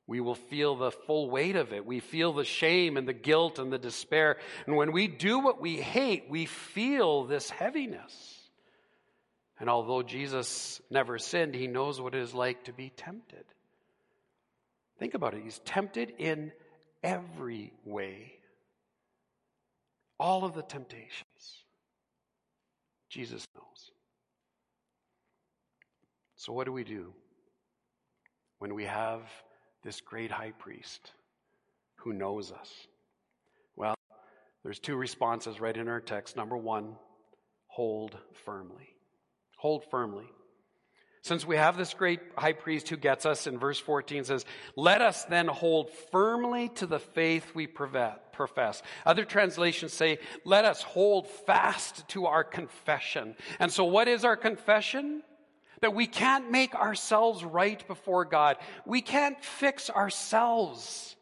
we 0.07 0.19
will 0.19 0.35
feel 0.35 0.75
the 0.75 0.91
full 0.91 1.29
weight 1.29 1.55
of 1.55 1.73
it. 1.73 1.85
We 1.85 1.99
feel 1.99 2.33
the 2.33 2.45
shame 2.45 2.95
and 2.95 3.07
the 3.07 3.13
guilt 3.13 3.57
and 3.57 3.73
the 3.73 3.77
despair. 3.77 4.37
And 4.67 4.75
when 4.75 4.91
we 4.91 5.07
do 5.07 5.39
what 5.39 5.59
we 5.59 5.77
hate, 5.77 6.25
we 6.29 6.45
feel 6.45 7.23
this 7.23 7.49
heaviness. 7.49 8.13
And 9.59 9.69
although 9.69 10.03
Jesus 10.03 10.81
never 10.89 11.17
sinned, 11.17 11.55
he 11.55 11.67
knows 11.67 11.99
what 11.99 12.13
it 12.13 12.21
is 12.21 12.33
like 12.33 12.65
to 12.65 12.73
be 12.73 12.89
tempted. 12.89 13.45
Think 14.99 15.13
about 15.13 15.33
it. 15.33 15.43
He's 15.43 15.59
tempted 15.59 16.13
in 16.17 16.51
every 17.03 17.73
way 17.83 18.35
all 20.19 20.45
of 20.45 20.53
the 20.53 20.61
temptations. 20.61 21.63
Jesus 23.09 23.47
knows. 23.55 23.91
So, 26.35 26.53
what 26.53 26.65
do 26.65 26.71
we 26.71 26.83
do 26.83 27.13
when 28.59 28.73
we 28.73 28.85
have 28.85 29.21
this 29.83 30.01
great 30.01 30.31
high 30.31 30.51
priest 30.51 31.11
who 31.97 32.13
knows 32.13 32.51
us? 32.51 32.71
Well, 33.75 33.95
there's 34.63 34.79
two 34.79 34.95
responses 34.95 35.59
right 35.59 35.75
in 35.75 35.87
our 35.87 36.01
text. 36.01 36.35
Number 36.35 36.57
one, 36.57 36.95
hold 37.67 38.17
firmly. 38.45 38.89
Hold 39.57 39.85
firmly. 39.89 40.25
Since 41.25 41.43
we 41.43 41.55
have 41.55 41.75
this 41.75 41.95
great 41.95 42.19
high 42.37 42.53
priest 42.53 42.87
who 42.87 42.97
gets 42.97 43.25
us 43.25 43.47
in 43.47 43.57
verse 43.57 43.79
14 43.79 44.25
says, 44.25 44.45
let 44.75 45.01
us 45.01 45.25
then 45.25 45.47
hold 45.47 45.89
firmly 46.11 46.69
to 46.75 46.85
the 46.85 46.99
faith 46.99 47.55
we 47.55 47.65
profess. 47.65 48.83
Other 49.07 49.25
translations 49.25 49.91
say, 49.91 50.19
let 50.43 50.65
us 50.65 50.83
hold 50.83 51.27
fast 51.27 52.07
to 52.09 52.27
our 52.27 52.43
confession. 52.43 53.33
And 53.57 53.71
so 53.71 53.85
what 53.85 54.07
is 54.07 54.23
our 54.23 54.37
confession? 54.37 55.23
That 55.81 55.95
we 55.95 56.05
can't 56.05 56.51
make 56.51 56.75
ourselves 56.75 57.43
right 57.43 57.85
before 57.87 58.25
God. 58.25 58.57
We 58.85 59.01
can't 59.01 59.43
fix 59.43 59.89
ourselves. 59.89 61.15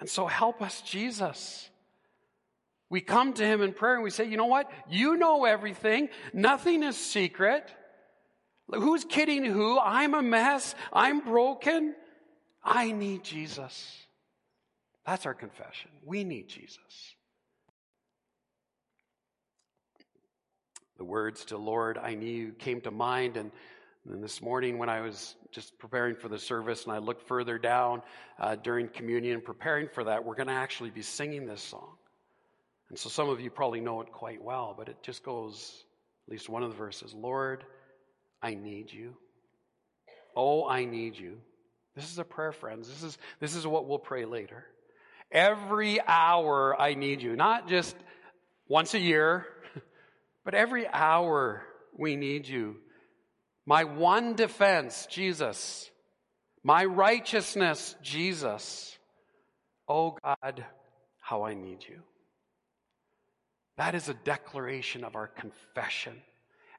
And 0.00 0.08
so 0.08 0.26
help 0.26 0.60
us, 0.60 0.80
Jesus. 0.80 1.70
We 2.90 3.00
come 3.00 3.32
to 3.34 3.46
him 3.46 3.62
in 3.62 3.74
prayer 3.74 3.94
and 3.94 4.02
we 4.02 4.10
say, 4.10 4.24
you 4.24 4.36
know 4.36 4.46
what? 4.46 4.68
You 4.90 5.16
know 5.16 5.44
everything. 5.44 6.08
Nothing 6.32 6.82
is 6.82 6.96
secret. 6.96 7.72
Who's 8.72 9.04
kidding 9.04 9.44
who? 9.44 9.78
I'm 9.78 10.14
a 10.14 10.22
mess. 10.22 10.74
I'm 10.92 11.20
broken. 11.20 11.94
I 12.62 12.92
need 12.92 13.22
Jesus. 13.22 14.04
That's 15.06 15.26
our 15.26 15.34
confession. 15.34 15.90
We 16.04 16.24
need 16.24 16.48
Jesus. 16.48 17.14
The 20.96 21.04
words 21.04 21.44
to 21.46 21.58
Lord, 21.58 21.98
I 21.98 22.14
knew 22.14 22.52
came 22.52 22.80
to 22.82 22.90
mind. 22.90 23.36
And, 23.36 23.50
and 24.08 24.22
this 24.22 24.40
morning, 24.40 24.78
when 24.78 24.88
I 24.88 25.02
was 25.02 25.34
just 25.50 25.78
preparing 25.78 26.16
for 26.16 26.28
the 26.28 26.38
service 26.38 26.84
and 26.84 26.92
I 26.92 26.98
looked 26.98 27.28
further 27.28 27.58
down 27.58 28.00
uh, 28.38 28.56
during 28.56 28.88
communion, 28.88 29.40
preparing 29.40 29.88
for 29.88 30.04
that, 30.04 30.24
we're 30.24 30.36
going 30.36 30.46
to 30.46 30.54
actually 30.54 30.90
be 30.90 31.02
singing 31.02 31.46
this 31.46 31.60
song. 31.60 31.96
And 32.88 32.98
so 32.98 33.08
some 33.08 33.28
of 33.28 33.40
you 33.40 33.50
probably 33.50 33.80
know 33.80 34.00
it 34.00 34.12
quite 34.12 34.42
well, 34.42 34.74
but 34.76 34.88
it 34.88 35.02
just 35.02 35.22
goes, 35.22 35.84
at 36.26 36.32
least 36.32 36.48
one 36.48 36.62
of 36.62 36.70
the 36.70 36.76
verses 36.76 37.12
Lord, 37.12 37.64
I 38.44 38.54
need 38.54 38.92
you. 38.92 39.16
Oh, 40.36 40.68
I 40.68 40.84
need 40.84 41.16
you. 41.16 41.38
This 41.96 42.12
is 42.12 42.18
a 42.18 42.24
prayer, 42.24 42.52
friends. 42.52 42.88
This 42.88 43.02
is, 43.02 43.18
this 43.40 43.56
is 43.56 43.66
what 43.66 43.88
we'll 43.88 43.98
pray 43.98 44.26
later. 44.26 44.66
Every 45.32 45.98
hour 46.06 46.78
I 46.78 46.92
need 46.92 47.22
you. 47.22 47.36
Not 47.36 47.68
just 47.68 47.96
once 48.68 48.92
a 48.92 48.98
year, 48.98 49.46
but 50.44 50.54
every 50.54 50.86
hour 50.86 51.62
we 51.96 52.16
need 52.16 52.46
you. 52.46 52.76
My 53.64 53.84
one 53.84 54.34
defense, 54.34 55.06
Jesus. 55.10 55.90
My 56.62 56.84
righteousness, 56.84 57.96
Jesus. 58.02 58.98
Oh 59.88 60.18
God, 60.22 60.66
how 61.18 61.44
I 61.44 61.54
need 61.54 61.82
you. 61.88 62.02
That 63.78 63.94
is 63.94 64.10
a 64.10 64.14
declaration 64.14 65.02
of 65.02 65.16
our 65.16 65.28
confession 65.28 66.20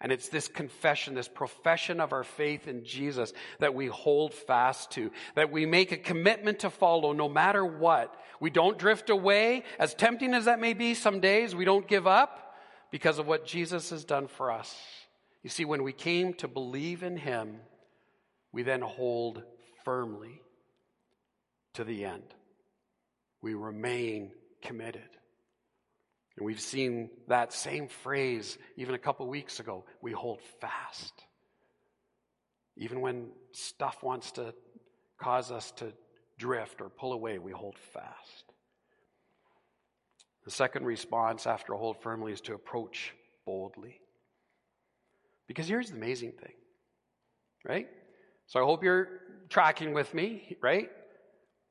And 0.01 0.11
it's 0.11 0.29
this 0.29 0.47
confession, 0.47 1.15
this 1.15 1.27
profession 1.27 1.99
of 1.99 2.11
our 2.11 2.23
faith 2.23 2.67
in 2.67 2.83
Jesus 2.83 3.33
that 3.59 3.73
we 3.73 3.87
hold 3.87 4.33
fast 4.33 4.91
to, 4.91 5.09
that 5.35 5.51
we 5.51 5.65
make 5.65 5.91
a 5.91 5.97
commitment 5.97 6.59
to 6.59 6.69
follow 6.69 7.13
no 7.13 7.29
matter 7.29 7.65
what. 7.65 8.13
We 8.39 8.49
don't 8.49 8.77
drift 8.77 9.09
away, 9.09 9.63
as 9.79 9.93
tempting 9.93 10.33
as 10.33 10.45
that 10.45 10.59
may 10.59 10.73
be 10.73 10.93
some 10.93 11.21
days, 11.21 11.55
we 11.55 11.65
don't 11.65 11.87
give 11.87 12.07
up 12.07 12.55
because 12.91 13.19
of 13.19 13.27
what 13.27 13.45
Jesus 13.45 13.89
has 13.89 14.03
done 14.03 14.27
for 14.27 14.51
us. 14.51 14.75
You 15.43 15.49
see, 15.49 15.63
when 15.63 15.83
we 15.83 15.93
came 15.93 16.33
to 16.35 16.47
believe 16.47 17.03
in 17.03 17.17
Him, 17.17 17.57
we 18.51 18.63
then 18.63 18.81
hold 18.81 19.43
firmly 19.83 20.41
to 21.75 21.83
the 21.83 22.05
end. 22.05 22.23
We 23.41 23.53
remain 23.53 24.31
committed. 24.61 25.09
And 26.37 26.45
we've 26.45 26.59
seen 26.59 27.09
that 27.27 27.53
same 27.53 27.87
phrase 27.87 28.57
even 28.75 28.95
a 28.95 28.99
couple 28.99 29.27
weeks 29.27 29.59
ago. 29.59 29.85
We 30.01 30.11
hold 30.11 30.41
fast. 30.59 31.13
Even 32.77 32.99
when 32.99 33.29
stuff 33.53 34.03
wants 34.03 34.31
to 34.33 34.53
cause 35.17 35.51
us 35.51 35.71
to 35.77 35.93
drift 36.37 36.81
or 36.81 36.89
pull 36.89 37.13
away, 37.13 37.39
we 37.39 37.51
hold 37.51 37.77
fast. 37.93 38.43
The 40.43 40.51
second 40.51 40.85
response 40.85 41.47
after 41.47 41.73
hold 41.73 42.01
firmly 42.01 42.33
is 42.33 42.41
to 42.41 42.53
approach 42.53 43.13
boldly. 43.45 44.01
Because 45.47 45.67
here's 45.67 45.89
the 45.89 45.95
amazing 45.95 46.33
thing, 46.33 46.53
right? 47.63 47.87
So 48.47 48.59
I 48.59 48.63
hope 48.63 48.83
you're 48.83 49.07
tracking 49.47 49.93
with 49.93 50.13
me, 50.13 50.57
right? 50.61 50.89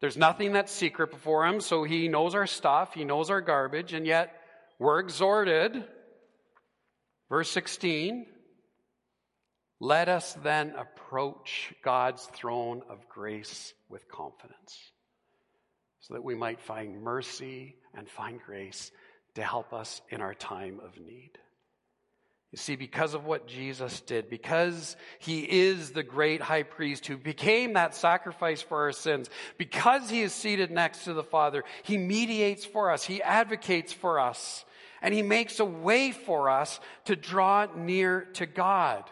There's 0.00 0.16
nothing 0.16 0.52
that's 0.52 0.72
secret 0.72 1.10
before 1.10 1.46
him, 1.46 1.60
so 1.60 1.84
he 1.84 2.08
knows 2.08 2.34
our 2.34 2.46
stuff, 2.46 2.94
he 2.94 3.04
knows 3.04 3.30
our 3.30 3.40
garbage, 3.40 3.92
and 3.92 4.06
yet 4.06 4.34
we're 4.84 5.00
exhorted, 5.00 5.82
verse 7.30 7.50
16, 7.50 8.26
let 9.80 10.10
us 10.10 10.34
then 10.42 10.74
approach 10.76 11.72
God's 11.82 12.22
throne 12.26 12.82
of 12.90 13.08
grace 13.08 13.72
with 13.88 14.06
confidence 14.08 14.78
so 16.00 16.12
that 16.12 16.22
we 16.22 16.34
might 16.34 16.60
find 16.60 17.02
mercy 17.02 17.76
and 17.94 18.06
find 18.06 18.38
grace 18.44 18.92
to 19.36 19.42
help 19.42 19.72
us 19.72 20.02
in 20.10 20.20
our 20.20 20.34
time 20.34 20.80
of 20.84 20.98
need. 20.98 21.30
You 22.54 22.58
see, 22.58 22.76
because 22.76 23.14
of 23.14 23.24
what 23.24 23.48
Jesus 23.48 24.00
did, 24.02 24.30
because 24.30 24.96
he 25.18 25.40
is 25.40 25.90
the 25.90 26.04
great 26.04 26.40
high 26.40 26.62
priest 26.62 27.04
who 27.04 27.16
became 27.16 27.72
that 27.72 27.96
sacrifice 27.96 28.62
for 28.62 28.82
our 28.82 28.92
sins, 28.92 29.28
because 29.58 30.08
he 30.08 30.20
is 30.20 30.32
seated 30.32 30.70
next 30.70 31.02
to 31.02 31.14
the 31.14 31.24
Father, 31.24 31.64
he 31.82 31.98
mediates 31.98 32.64
for 32.64 32.92
us, 32.92 33.02
he 33.02 33.20
advocates 33.20 33.92
for 33.92 34.20
us, 34.20 34.64
and 35.02 35.12
he 35.12 35.20
makes 35.20 35.58
a 35.58 35.64
way 35.64 36.12
for 36.12 36.48
us 36.48 36.78
to 37.06 37.16
draw 37.16 37.66
near 37.74 38.28
to 38.34 38.46
God. 38.46 39.02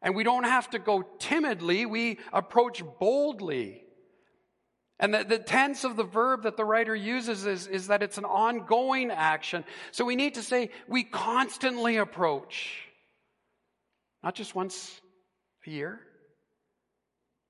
And 0.00 0.16
we 0.16 0.24
don't 0.24 0.44
have 0.44 0.70
to 0.70 0.78
go 0.78 1.04
timidly, 1.18 1.84
we 1.84 2.20
approach 2.32 2.82
boldly. 2.98 3.83
And 5.00 5.12
the, 5.12 5.24
the, 5.24 5.38
tense 5.38 5.82
of 5.84 5.96
the 5.96 6.04
verb 6.04 6.44
that 6.44 6.56
the 6.56 6.64
writer 6.64 6.94
uses 6.94 7.46
is, 7.46 7.66
is 7.66 7.88
that 7.88 8.02
it's 8.02 8.16
an 8.18 8.24
ongoing 8.24 9.10
action. 9.10 9.64
So 9.90 10.04
we 10.04 10.14
need 10.14 10.34
to 10.34 10.42
say 10.42 10.70
we 10.86 11.02
constantly 11.02 11.96
approach. 11.96 12.78
Not 14.22 14.34
just 14.36 14.54
once 14.54 15.00
a 15.66 15.70
year, 15.70 16.00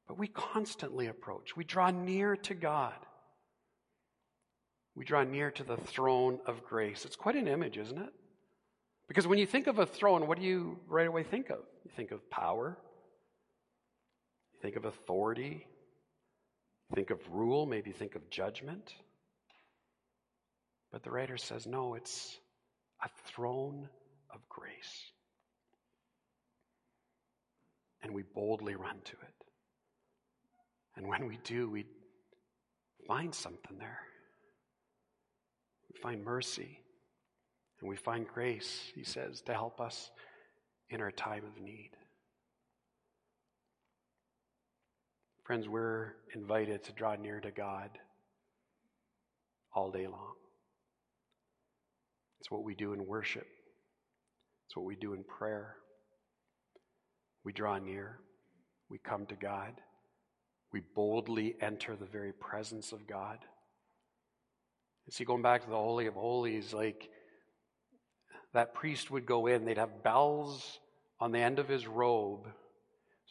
but 0.08 0.18
we 0.18 0.26
constantly 0.26 1.06
approach. 1.06 1.54
We 1.54 1.64
draw 1.64 1.90
near 1.90 2.36
to 2.36 2.54
God. 2.54 2.94
We 4.96 5.04
draw 5.04 5.24
near 5.24 5.50
to 5.50 5.64
the 5.64 5.76
throne 5.76 6.38
of 6.46 6.64
grace. 6.64 7.04
It's 7.04 7.16
quite 7.16 7.36
an 7.36 7.48
image, 7.48 7.76
isn't 7.76 7.98
it? 7.98 8.12
Because 9.06 9.26
when 9.26 9.38
you 9.38 9.46
think 9.46 9.66
of 9.66 9.78
a 9.78 9.86
throne, 9.86 10.26
what 10.26 10.38
do 10.38 10.44
you 10.44 10.78
right 10.88 11.06
away 11.06 11.24
think 11.24 11.50
of? 11.50 11.58
You 11.84 11.90
think 11.94 12.10
of 12.10 12.30
power, 12.30 12.78
you 14.54 14.60
think 14.62 14.76
of 14.76 14.86
authority, 14.86 15.66
Think 16.92 17.10
of 17.10 17.18
rule, 17.30 17.66
maybe 17.66 17.92
think 17.92 18.14
of 18.14 18.28
judgment. 18.30 18.94
But 20.92 21.02
the 21.02 21.10
writer 21.10 21.36
says, 21.36 21.66
no, 21.66 21.94
it's 21.94 22.38
a 23.02 23.08
throne 23.26 23.88
of 24.32 24.48
grace. 24.48 25.12
And 28.02 28.14
we 28.14 28.22
boldly 28.22 28.74
run 28.74 28.96
to 29.04 29.12
it. 29.12 29.44
And 30.96 31.08
when 31.08 31.26
we 31.26 31.38
do, 31.42 31.68
we 31.70 31.86
find 33.08 33.34
something 33.34 33.78
there. 33.78 34.00
We 35.92 36.00
find 36.00 36.24
mercy 36.24 36.80
and 37.80 37.88
we 37.88 37.96
find 37.96 38.26
grace, 38.26 38.92
he 38.94 39.04
says, 39.04 39.40
to 39.42 39.52
help 39.52 39.80
us 39.80 40.10
in 40.90 41.00
our 41.00 41.10
time 41.10 41.44
of 41.44 41.60
need. 41.60 41.90
Friends, 45.44 45.68
we're 45.68 46.14
invited 46.34 46.82
to 46.84 46.92
draw 46.92 47.16
near 47.16 47.38
to 47.38 47.50
God 47.50 47.90
all 49.74 49.90
day 49.90 50.06
long. 50.06 50.32
It's 52.40 52.50
what 52.50 52.64
we 52.64 52.74
do 52.74 52.94
in 52.94 53.06
worship, 53.06 53.46
it's 54.66 54.74
what 54.74 54.86
we 54.86 54.96
do 54.96 55.12
in 55.12 55.22
prayer. 55.22 55.76
We 57.44 57.52
draw 57.52 57.76
near, 57.76 58.20
we 58.88 58.96
come 58.96 59.26
to 59.26 59.34
God, 59.34 59.74
we 60.72 60.80
boldly 60.94 61.56
enter 61.60 61.94
the 61.94 62.06
very 62.06 62.32
presence 62.32 62.92
of 62.92 63.06
God. 63.06 63.36
See, 65.10 65.26
going 65.26 65.42
back 65.42 65.64
to 65.64 65.68
the 65.68 65.76
Holy 65.76 66.06
of 66.06 66.14
Holies, 66.14 66.72
like 66.72 67.10
that 68.54 68.72
priest 68.72 69.10
would 69.10 69.26
go 69.26 69.46
in, 69.46 69.66
they'd 69.66 69.76
have 69.76 70.02
bells 70.02 70.80
on 71.20 71.32
the 71.32 71.40
end 71.40 71.58
of 71.58 71.68
his 71.68 71.86
robe 71.86 72.48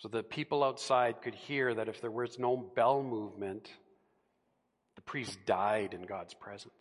so 0.04 0.10
the 0.10 0.22
people 0.22 0.66
outside 0.66 1.22
could 1.22 1.34
hear 1.34 1.74
that 1.74 1.88
if 1.88 2.02
there 2.02 2.12
was 2.12 2.38
no 2.38 2.58
bell 2.58 3.02
movement, 3.02 3.70
the 4.98 5.02
priest 5.02 5.39
died 5.46 5.94
in 5.94 6.02
God's 6.02 6.34
presence. 6.34 6.74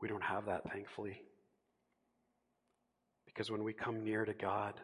We 0.00 0.06
don't 0.06 0.22
have 0.22 0.46
that, 0.46 0.70
thankfully. 0.70 1.20
Because 3.26 3.50
when 3.50 3.64
we 3.64 3.72
come 3.72 4.04
near 4.04 4.24
to 4.24 4.34
God, 4.34 4.74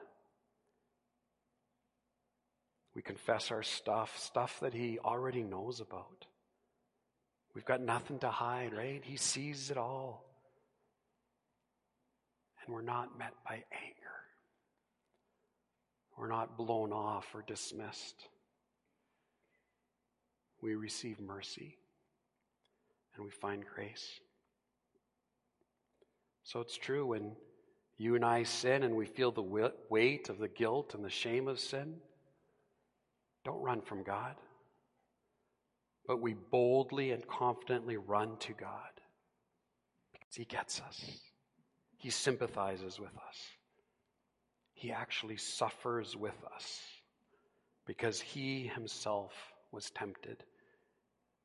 we 2.92 3.02
confess 3.02 3.52
our 3.52 3.62
stuff, 3.62 4.18
stuff 4.18 4.58
that 4.62 4.74
He 4.74 4.98
already 4.98 5.44
knows 5.44 5.78
about. 5.78 6.26
We've 7.54 7.64
got 7.64 7.80
nothing 7.80 8.18
to 8.18 8.30
hide, 8.30 8.72
right? 8.76 9.00
He 9.04 9.16
sees 9.16 9.70
it 9.70 9.78
all 9.78 10.33
and 12.64 12.74
we're 12.74 12.82
not 12.82 13.18
met 13.18 13.34
by 13.44 13.54
anger. 13.54 13.94
We're 16.16 16.28
not 16.28 16.56
blown 16.56 16.92
off 16.92 17.26
or 17.34 17.42
dismissed. 17.46 18.28
We 20.62 20.74
receive 20.74 21.20
mercy 21.20 21.76
and 23.16 23.24
we 23.24 23.30
find 23.30 23.64
grace. 23.74 24.20
So 26.44 26.60
it's 26.60 26.76
true 26.76 27.06
when 27.06 27.32
you 27.96 28.16
and 28.16 28.24
I 28.24 28.42
sin 28.42 28.82
and 28.82 28.94
we 28.96 29.06
feel 29.06 29.30
the 29.30 29.70
weight 29.88 30.28
of 30.28 30.38
the 30.38 30.48
guilt 30.48 30.94
and 30.94 31.04
the 31.04 31.10
shame 31.10 31.48
of 31.48 31.60
sin, 31.60 31.94
don't 33.44 33.62
run 33.62 33.82
from 33.82 34.02
God, 34.02 34.34
but 36.06 36.20
we 36.20 36.34
boldly 36.34 37.12
and 37.12 37.26
confidently 37.26 37.96
run 37.96 38.36
to 38.38 38.52
God 38.52 38.90
because 40.12 40.34
He 40.34 40.44
gets 40.44 40.80
us. 40.80 41.18
He 42.04 42.10
sympathizes 42.10 43.00
with 43.00 43.16
us. 43.16 43.38
He 44.74 44.92
actually 44.92 45.38
suffers 45.38 46.14
with 46.14 46.36
us 46.54 46.78
because 47.86 48.20
he 48.20 48.70
himself 48.74 49.32
was 49.72 49.88
tempted. 49.88 50.44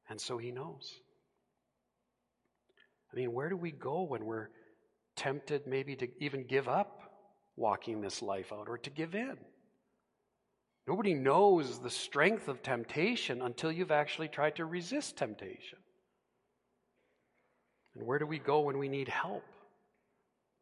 And 0.09 0.19
so 0.19 0.37
he 0.37 0.51
knows. 0.51 0.99
I 3.13 3.15
mean, 3.15 3.31
where 3.31 3.47
do 3.47 3.55
we 3.55 3.71
go 3.71 4.01
when 4.01 4.25
we're 4.25 4.49
tempted 5.15 5.65
maybe 5.65 5.95
to 5.95 6.09
even 6.19 6.43
give 6.45 6.67
up 6.67 7.03
walking 7.55 8.01
this 8.01 8.21
life 8.21 8.51
out 8.51 8.67
or 8.67 8.79
to 8.79 8.89
give 8.89 9.15
in? 9.15 9.37
Nobody 10.85 11.13
knows 11.13 11.79
the 11.79 11.89
strength 11.89 12.49
of 12.49 12.61
temptation 12.61 13.41
until 13.41 13.71
you've 13.71 13.91
actually 13.91 14.27
tried 14.27 14.57
to 14.57 14.65
resist 14.65 15.15
temptation. 15.15 15.79
And 17.95 18.05
where 18.05 18.19
do 18.19 18.25
we 18.25 18.39
go 18.39 18.59
when 18.59 18.77
we 18.77 18.89
need 18.89 19.07
help? 19.07 19.45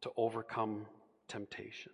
To 0.02 0.10
overcome 0.16 0.86
temptation. 1.28 1.92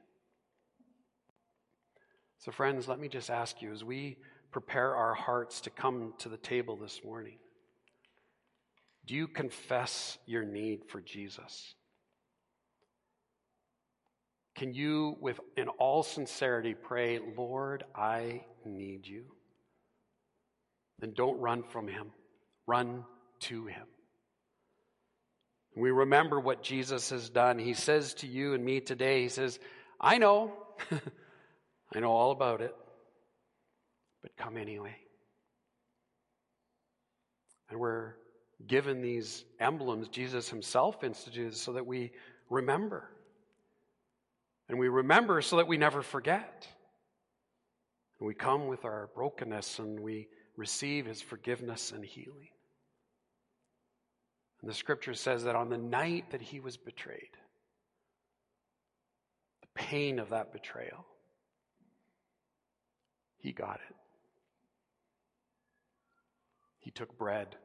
So, 2.39 2.53
friends, 2.53 2.89
let 2.89 2.99
me 3.01 3.09
just 3.09 3.31
ask 3.31 3.63
you 3.63 3.73
as 3.73 3.83
we 3.83 4.19
prepare 4.51 4.95
our 4.95 5.15
hearts 5.15 5.61
to 5.63 5.71
come 5.71 6.13
to 6.19 6.29
the 6.29 6.37
table 6.37 6.77
this 6.77 7.01
morning, 7.05 7.39
do 9.07 9.15
you 9.15 9.27
confess 9.27 10.19
your 10.27 10.45
need 10.45 10.83
for 10.89 11.01
Jesus? 11.01 11.75
Can 14.55 14.73
you, 14.73 15.17
with 15.21 15.41
in 15.57 15.69
all 15.69 16.03
sincerity, 16.03 16.75
pray, 16.75 17.19
Lord, 17.37 17.85
I 17.95 18.45
need 18.65 19.07
you? 19.07 19.25
Then 21.01 21.13
don't 21.13 21.41
run 21.41 21.65
from 21.65 21.89
him, 21.89 22.13
run 22.67 23.05
to 23.41 23.67
him. 23.67 23.87
We 25.77 25.91
remember 25.91 26.39
what 26.39 26.63
Jesus 26.63 27.11
has 27.11 27.29
done. 27.29 27.59
He 27.59 27.75
says 27.75 28.15
to 28.15 28.27
you 28.27 28.55
and 28.55 28.65
me 28.65 28.81
today, 28.81 29.23
He 29.23 29.29
says, 29.29 29.59
I 30.01 30.19
know, 30.19 30.53
I 31.95 32.01
know 32.01 32.13
all 32.13 32.31
about 32.31 32.61
it, 32.61 32.75
but 34.23 34.37
come 34.37 34.57
anyway. 34.57 34.97
And 37.71 37.81
we're 37.81 38.15
given 38.67 39.01
these 39.01 39.45
emblems 39.59 40.09
Jesus 40.09 40.49
Himself 40.49 41.03
instituted 41.03 41.57
so 41.57 41.73
that 41.73 41.87
we 41.87 42.13
remember. 42.51 43.11
And 44.69 44.79
we 44.79 44.89
remember 44.89 45.43
so 45.43 45.57
that 45.57 45.67
we 45.67 45.77
never 45.77 46.03
forget. 46.03 46.69
And 48.21 48.29
we 48.29 48.35
come 48.35 48.69
with 48.69 48.85
our 48.85 49.11
brokenness 49.15 49.81
and 49.81 50.01
we 50.01 50.29
receive 50.57 51.05
His 51.05 51.21
forgiveness 51.21 51.91
and 51.91 52.05
healing. 52.05 52.49
And 54.65 54.71
the 54.71 54.75
scripture 54.75 55.13
says 55.13 55.45
that 55.45 55.55
on 55.55 55.69
the 55.69 55.77
night 55.77 56.31
that 56.31 56.41
he 56.41 56.59
was 56.59 56.79
betrayed, 56.79 57.37
the 59.61 59.69
pain 59.75 60.19
of 60.19 60.31
that 60.31 60.55
betrayal, 60.55 61.05
he 63.37 63.53
got 63.53 63.81
it. 63.91 63.95
He 66.79 66.91
took 66.91 67.19
bread 67.19 67.57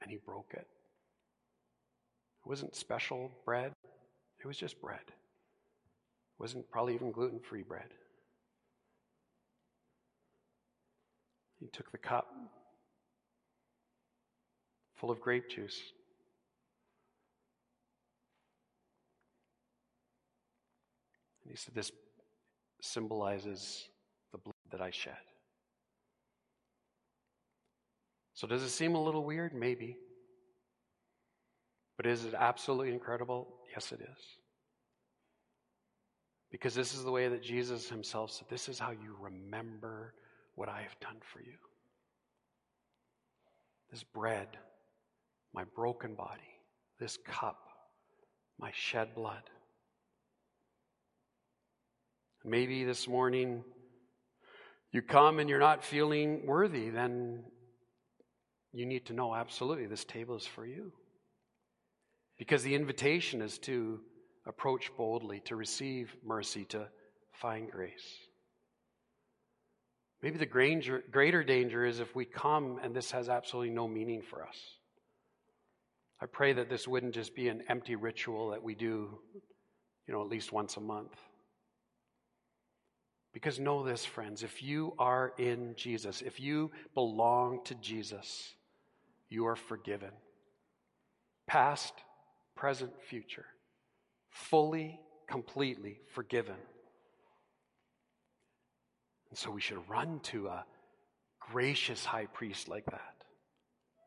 and 0.00 0.12
he 0.12 0.16
broke 0.16 0.52
it. 0.52 0.68
It 2.44 2.48
wasn't 2.48 2.76
special 2.76 3.32
bread, 3.44 3.72
it 4.38 4.46
was 4.46 4.56
just 4.56 4.80
bread. 4.80 5.00
It 5.08 6.38
wasn't 6.38 6.70
probably 6.70 6.94
even 6.94 7.10
gluten 7.10 7.40
free 7.40 7.64
bread. 7.64 7.88
He 11.58 11.66
took 11.66 11.90
the 11.90 11.98
cup 11.98 12.28
full 14.96 15.10
of 15.10 15.20
grape 15.20 15.48
juice. 15.48 15.80
And 21.44 21.52
he 21.52 21.56
said, 21.56 21.74
This 21.74 21.92
symbolizes 22.80 23.88
the 24.32 24.38
blood 24.38 24.54
that 24.70 24.80
I 24.80 24.90
shed. 24.90 25.14
So, 28.34 28.46
does 28.46 28.62
it 28.62 28.70
seem 28.70 28.94
a 28.94 29.02
little 29.02 29.24
weird? 29.24 29.54
Maybe. 29.54 29.96
But 31.96 32.06
is 32.06 32.24
it 32.24 32.34
absolutely 32.34 32.92
incredible? 32.92 33.48
Yes, 33.72 33.92
it 33.92 34.00
is. 34.00 34.22
Because 36.50 36.74
this 36.74 36.94
is 36.94 37.04
the 37.04 37.10
way 37.10 37.28
that 37.28 37.42
Jesus 37.42 37.88
himself 37.88 38.30
said, 38.30 38.48
This 38.48 38.68
is 38.68 38.78
how 38.78 38.90
you 38.90 39.16
remember 39.20 40.14
what 40.54 40.68
I 40.68 40.82
have 40.82 40.98
done 41.00 41.16
for 41.20 41.40
you. 41.40 41.56
This 43.90 44.02
bread 44.02 44.48
my 45.56 45.64
broken 45.74 46.14
body, 46.14 46.60
this 47.00 47.18
cup, 47.26 47.58
my 48.60 48.70
shed 48.74 49.14
blood. 49.14 49.42
Maybe 52.44 52.84
this 52.84 53.08
morning 53.08 53.64
you 54.92 55.02
come 55.02 55.40
and 55.40 55.48
you're 55.50 55.58
not 55.58 55.82
feeling 55.82 56.46
worthy, 56.46 56.90
then 56.90 57.42
you 58.72 58.86
need 58.86 59.06
to 59.06 59.14
know 59.14 59.34
absolutely 59.34 59.86
this 59.86 60.04
table 60.04 60.36
is 60.36 60.46
for 60.46 60.64
you. 60.66 60.92
Because 62.38 62.62
the 62.62 62.74
invitation 62.74 63.40
is 63.40 63.58
to 63.60 64.00
approach 64.46 64.90
boldly, 64.96 65.40
to 65.46 65.56
receive 65.56 66.14
mercy, 66.22 66.66
to 66.66 66.86
find 67.32 67.70
grace. 67.70 68.06
Maybe 70.22 70.38
the 70.38 70.46
greater 70.46 71.42
danger 71.42 71.84
is 71.84 72.00
if 72.00 72.14
we 72.14 72.26
come 72.26 72.78
and 72.82 72.94
this 72.94 73.10
has 73.10 73.28
absolutely 73.28 73.74
no 73.74 73.88
meaning 73.88 74.22
for 74.22 74.42
us. 74.44 74.75
I 76.20 76.26
pray 76.26 76.52
that 76.54 76.70
this 76.70 76.88
wouldn't 76.88 77.14
just 77.14 77.34
be 77.34 77.48
an 77.48 77.62
empty 77.68 77.94
ritual 77.94 78.50
that 78.50 78.62
we 78.62 78.74
do, 78.74 79.18
you 80.06 80.14
know, 80.14 80.22
at 80.22 80.28
least 80.28 80.52
once 80.52 80.76
a 80.76 80.80
month. 80.80 81.14
Because 83.34 83.60
know 83.60 83.84
this, 83.84 84.04
friends, 84.04 84.42
if 84.42 84.62
you 84.62 84.94
are 84.98 85.34
in 85.36 85.74
Jesus, 85.76 86.22
if 86.22 86.40
you 86.40 86.70
belong 86.94 87.60
to 87.64 87.74
Jesus, 87.74 88.54
you 89.28 89.46
are 89.46 89.56
forgiven. 89.56 90.12
Past, 91.46 91.92
present, 92.54 92.92
future. 93.10 93.44
Fully, 94.30 94.98
completely 95.28 96.00
forgiven. 96.14 96.56
And 99.28 99.38
so 99.38 99.50
we 99.50 99.60
should 99.60 99.86
run 99.86 100.20
to 100.24 100.46
a 100.46 100.64
gracious 101.40 102.06
high 102.06 102.26
priest 102.26 102.68
like 102.68 102.86
that, 102.86 103.16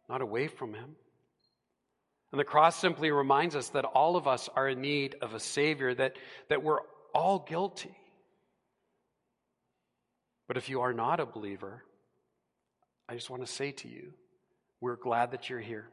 not 0.10 0.22
away 0.22 0.48
from 0.48 0.74
him. 0.74 0.96
And 2.32 2.40
the 2.40 2.46
cross 2.46 2.76
simply 2.76 3.12
reminds 3.12 3.56
us 3.56 3.70
that 3.70 3.86
all 3.86 4.16
of 4.16 4.28
us 4.28 4.50
are 4.56 4.70
in 4.70 4.82
need 4.82 5.16
of 5.22 5.34
a 5.34 5.40
Savior, 5.40 5.94
that, 5.96 6.16
that 6.50 6.64
we're 6.64 6.82
all 7.14 7.40
guilty. 7.40 7.96
But 10.48 10.58
if 10.58 10.70
you 10.70 10.82
are 10.82 10.94
not 10.94 11.20
a 11.20 11.26
believer, 11.26 11.84
I 13.08 13.16
just 13.16 13.30
want 13.30 13.46
to 13.46 13.52
say 13.52 13.72
to 13.72 13.88
you, 13.88 14.14
we're 14.82 14.96
glad 14.96 15.32
that 15.32 15.50
you're 15.50 15.60
here. 15.60 15.90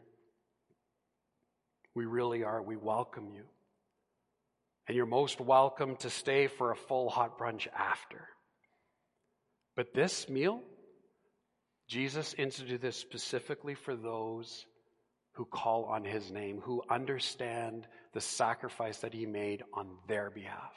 We 1.94 2.04
really 2.04 2.44
are. 2.44 2.62
We 2.62 2.76
welcome 2.76 3.30
you. 3.34 3.44
And 4.86 4.96
you're 4.96 5.06
most 5.06 5.40
welcome 5.40 5.96
to 5.96 6.10
stay 6.10 6.46
for 6.46 6.70
a 6.70 6.76
full 6.76 7.08
hot 7.08 7.38
brunch 7.38 7.66
after. 7.76 8.28
But 9.74 9.94
this 9.94 10.28
meal, 10.28 10.60
Jesus 11.88 12.34
instituted 12.34 12.82
this 12.82 12.96
specifically 12.96 13.74
for 13.74 13.96
those 13.96 14.66
who 15.36 15.44
call 15.44 15.84
on 15.84 16.02
his 16.02 16.30
name, 16.32 16.62
who 16.62 16.82
understand 16.88 17.86
the 18.14 18.20
sacrifice 18.22 18.98
that 18.98 19.12
he 19.12 19.26
made 19.26 19.62
on 19.74 19.86
their 20.08 20.30
behalf. 20.30 20.72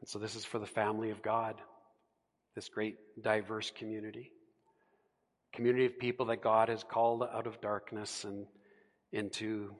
And 0.00 0.08
so, 0.08 0.18
this 0.18 0.34
is 0.34 0.46
for 0.46 0.58
the 0.58 0.66
family 0.66 1.10
of 1.10 1.20
God, 1.20 1.56
this 2.54 2.70
great 2.70 2.96
diverse 3.22 3.70
community. 3.70 4.32
Community 5.52 5.84
of 5.84 5.98
people 5.98 6.26
that 6.26 6.42
God 6.42 6.70
has 6.70 6.82
called 6.84 7.22
out 7.22 7.46
of 7.46 7.60
darkness 7.60 8.24
and 8.24 8.46
into 9.12 9.74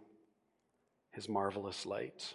his 1.12 1.26
marvelous 1.26 1.86
light. 1.86 2.34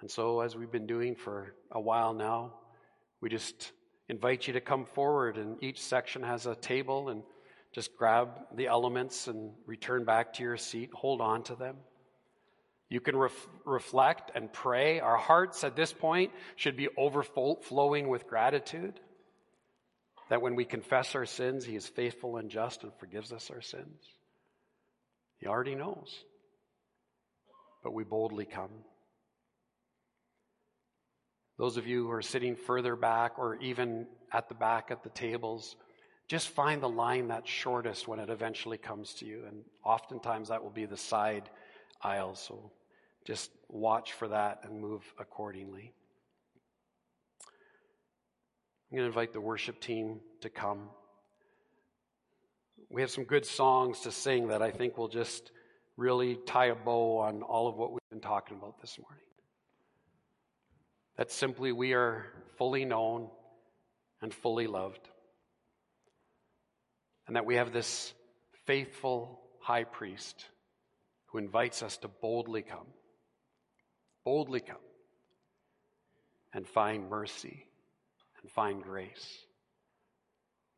And 0.00 0.10
so, 0.10 0.40
as 0.40 0.56
we've 0.56 0.70
been 0.70 0.86
doing 0.86 1.14
for 1.14 1.54
a 1.70 1.80
while 1.80 2.14
now, 2.14 2.54
we 3.20 3.28
just 3.28 3.72
invite 4.08 4.46
you 4.46 4.54
to 4.54 4.60
come 4.60 4.86
forward, 4.86 5.36
and 5.36 5.62
each 5.62 5.82
section 5.82 6.22
has 6.22 6.46
a 6.46 6.54
table, 6.54 7.10
and 7.10 7.22
just 7.72 7.96
grab 7.96 8.30
the 8.56 8.66
elements 8.66 9.28
and 9.28 9.52
return 9.66 10.04
back 10.04 10.32
to 10.34 10.42
your 10.42 10.56
seat. 10.56 10.90
Hold 10.94 11.20
on 11.20 11.42
to 11.44 11.54
them. 11.54 11.76
You 12.88 13.00
can 13.00 13.16
ref- 13.16 13.48
reflect 13.64 14.32
and 14.34 14.52
pray. 14.52 14.98
Our 15.00 15.16
hearts 15.16 15.62
at 15.62 15.76
this 15.76 15.92
point 15.92 16.32
should 16.56 16.76
be 16.76 16.88
overflowing 16.96 18.08
with 18.08 18.26
gratitude 18.26 18.98
that 20.28 20.42
when 20.42 20.56
we 20.56 20.64
confess 20.64 21.14
our 21.14 21.26
sins, 21.26 21.64
He 21.64 21.76
is 21.76 21.86
faithful 21.86 22.36
and 22.36 22.50
just 22.50 22.82
and 22.82 22.92
forgives 22.98 23.32
us 23.32 23.50
our 23.50 23.60
sins. 23.60 24.02
He 25.38 25.46
already 25.46 25.74
knows. 25.74 26.24
But 27.84 27.94
we 27.94 28.04
boldly 28.04 28.44
come. 28.44 28.70
Those 31.60 31.76
of 31.76 31.86
you 31.86 32.04
who 32.04 32.10
are 32.12 32.22
sitting 32.22 32.56
further 32.56 32.96
back 32.96 33.38
or 33.38 33.56
even 33.56 34.06
at 34.32 34.48
the 34.48 34.54
back 34.54 34.90
at 34.90 35.02
the 35.02 35.10
tables, 35.10 35.76
just 36.26 36.48
find 36.48 36.82
the 36.82 36.88
line 36.88 37.28
that's 37.28 37.50
shortest 37.50 38.08
when 38.08 38.18
it 38.18 38.30
eventually 38.30 38.78
comes 38.78 39.12
to 39.16 39.26
you. 39.26 39.42
And 39.46 39.58
oftentimes 39.84 40.48
that 40.48 40.62
will 40.62 40.70
be 40.70 40.86
the 40.86 40.96
side 40.96 41.50
aisle. 42.02 42.34
So 42.34 42.72
just 43.26 43.50
watch 43.68 44.14
for 44.14 44.28
that 44.28 44.60
and 44.64 44.80
move 44.80 45.02
accordingly. 45.18 45.92
I'm 48.90 48.96
going 48.96 49.02
to 49.02 49.08
invite 49.08 49.34
the 49.34 49.40
worship 49.42 49.82
team 49.82 50.20
to 50.40 50.48
come. 50.48 50.88
We 52.88 53.02
have 53.02 53.10
some 53.10 53.24
good 53.24 53.44
songs 53.44 54.00
to 54.00 54.10
sing 54.10 54.48
that 54.48 54.62
I 54.62 54.70
think 54.70 54.96
will 54.96 55.08
just 55.08 55.50
really 55.98 56.38
tie 56.46 56.68
a 56.68 56.74
bow 56.74 57.18
on 57.18 57.42
all 57.42 57.68
of 57.68 57.76
what 57.76 57.92
we've 57.92 58.00
been 58.08 58.22
talking 58.22 58.56
about 58.56 58.80
this 58.80 58.98
morning. 58.98 59.29
That 61.20 61.30
simply 61.30 61.70
we 61.70 61.92
are 61.92 62.24
fully 62.56 62.86
known 62.86 63.28
and 64.22 64.32
fully 64.32 64.66
loved. 64.66 65.06
And 67.26 67.36
that 67.36 67.44
we 67.44 67.56
have 67.56 67.74
this 67.74 68.14
faithful 68.64 69.38
high 69.60 69.84
priest 69.84 70.46
who 71.26 71.36
invites 71.36 71.82
us 71.82 71.98
to 71.98 72.08
boldly 72.08 72.62
come, 72.62 72.86
boldly 74.24 74.60
come 74.60 74.80
and 76.54 76.66
find 76.66 77.10
mercy 77.10 77.66
and 78.40 78.50
find 78.50 78.82
grace 78.82 79.44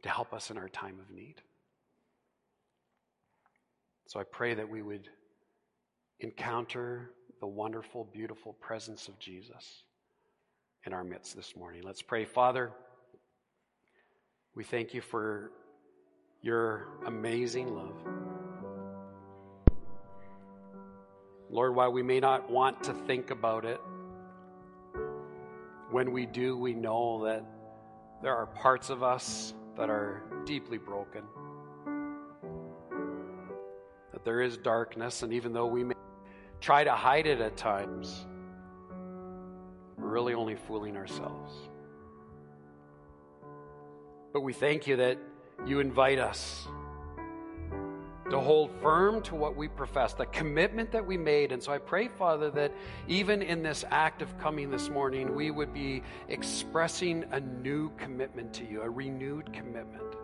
to 0.02 0.08
help 0.08 0.32
us 0.32 0.50
in 0.50 0.58
our 0.58 0.68
time 0.68 0.98
of 0.98 1.14
need. 1.14 1.36
So 4.08 4.18
I 4.18 4.24
pray 4.24 4.54
that 4.54 4.68
we 4.68 4.82
would 4.82 5.08
encounter 6.18 7.12
the 7.38 7.46
wonderful, 7.46 8.08
beautiful 8.12 8.54
presence 8.54 9.06
of 9.06 9.20
Jesus 9.20 9.84
in 10.84 10.92
our 10.92 11.04
midst 11.04 11.36
this 11.36 11.54
morning. 11.56 11.82
Let's 11.84 12.02
pray. 12.02 12.24
Father, 12.24 12.72
we 14.54 14.64
thank 14.64 14.94
you 14.94 15.00
for 15.00 15.52
your 16.40 16.88
amazing 17.06 17.74
love. 17.74 17.96
Lord, 21.50 21.74
while 21.74 21.92
we 21.92 22.02
may 22.02 22.18
not 22.18 22.50
want 22.50 22.82
to 22.84 22.94
think 22.94 23.30
about 23.30 23.64
it, 23.64 23.80
when 25.90 26.10
we 26.10 26.26
do, 26.26 26.56
we 26.56 26.74
know 26.74 27.24
that 27.26 27.44
there 28.22 28.34
are 28.34 28.46
parts 28.46 28.90
of 28.90 29.02
us 29.02 29.54
that 29.76 29.90
are 29.90 30.22
deeply 30.46 30.78
broken. 30.78 31.22
That 34.12 34.24
there 34.24 34.40
is 34.40 34.56
darkness, 34.56 35.22
and 35.22 35.32
even 35.32 35.52
though 35.52 35.66
we 35.66 35.84
may 35.84 35.94
try 36.60 36.82
to 36.82 36.92
hide 36.92 37.26
it 37.26 37.40
at 37.40 37.56
times, 37.56 38.26
really 40.12 40.34
only 40.34 40.54
fooling 40.54 40.96
ourselves. 40.96 41.52
But 44.32 44.42
we 44.42 44.52
thank 44.52 44.86
you 44.86 44.96
that 44.96 45.18
you 45.66 45.80
invite 45.80 46.18
us 46.18 46.66
to 48.30 48.40
hold 48.40 48.70
firm 48.80 49.20
to 49.22 49.34
what 49.34 49.56
we 49.56 49.68
profess, 49.68 50.14
the 50.14 50.26
commitment 50.26 50.90
that 50.92 51.06
we 51.06 51.18
made. 51.18 51.52
And 51.52 51.62
so 51.62 51.72
I 51.72 51.78
pray, 51.78 52.08
Father, 52.08 52.50
that 52.52 52.72
even 53.06 53.42
in 53.42 53.62
this 53.62 53.84
act 53.90 54.22
of 54.22 54.38
coming 54.38 54.70
this 54.70 54.88
morning, 54.88 55.34
we 55.34 55.50
would 55.50 55.74
be 55.74 56.02
expressing 56.28 57.24
a 57.32 57.40
new 57.40 57.90
commitment 57.98 58.54
to 58.54 58.64
you, 58.64 58.80
a 58.80 58.88
renewed 58.88 59.52
commitment. 59.52 60.14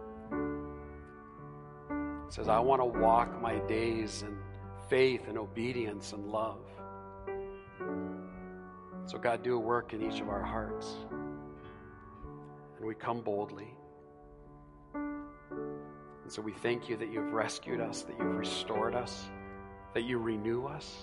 It 2.28 2.32
says, 2.32 2.48
I 2.48 2.60
want 2.60 2.80
to 2.80 2.86
walk 2.86 3.40
my 3.42 3.58
days 3.66 4.22
in 4.22 4.38
faith 4.88 5.28
and 5.28 5.36
obedience 5.36 6.12
and 6.12 6.26
love. 6.26 6.60
So, 9.08 9.16
God, 9.16 9.42
do 9.42 9.56
a 9.56 9.58
work 9.58 9.94
in 9.94 10.02
each 10.02 10.20
of 10.20 10.28
our 10.28 10.42
hearts. 10.42 10.94
And 12.76 12.86
we 12.86 12.94
come 12.94 13.22
boldly. 13.22 13.74
And 14.94 16.28
so 16.28 16.42
we 16.42 16.52
thank 16.52 16.90
you 16.90 16.96
that 16.98 17.10
you've 17.10 17.32
rescued 17.32 17.80
us, 17.80 18.02
that 18.02 18.14
you've 18.18 18.36
restored 18.36 18.94
us, 18.94 19.30
that 19.94 20.04
you 20.04 20.18
renew 20.18 20.66
us. 20.66 20.94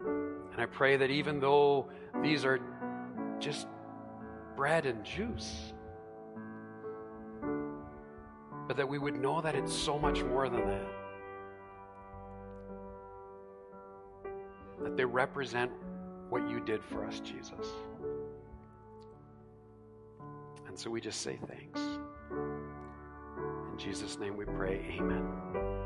And 0.00 0.56
I 0.56 0.64
pray 0.64 0.96
that 0.96 1.10
even 1.10 1.40
though 1.40 1.90
these 2.22 2.46
are 2.46 2.58
just 3.38 3.66
bread 4.56 4.86
and 4.86 5.04
juice, 5.04 5.74
but 8.66 8.78
that 8.78 8.88
we 8.88 8.96
would 8.96 9.20
know 9.20 9.42
that 9.42 9.54
it's 9.54 9.74
so 9.74 9.98
much 9.98 10.22
more 10.22 10.48
than 10.48 10.64
that. 10.66 10.86
That 14.84 14.96
they 14.96 15.04
represent 15.04 15.70
what 16.30 16.48
you 16.48 16.60
did 16.60 16.82
for 16.82 17.04
us, 17.04 17.20
Jesus. 17.20 17.68
And 20.66 20.78
so 20.78 20.90
we 20.90 21.00
just 21.00 21.20
say 21.20 21.38
thanks. 21.46 21.80
In 22.30 23.78
Jesus' 23.78 24.18
name 24.18 24.36
we 24.36 24.44
pray, 24.44 24.84
amen. 24.98 25.83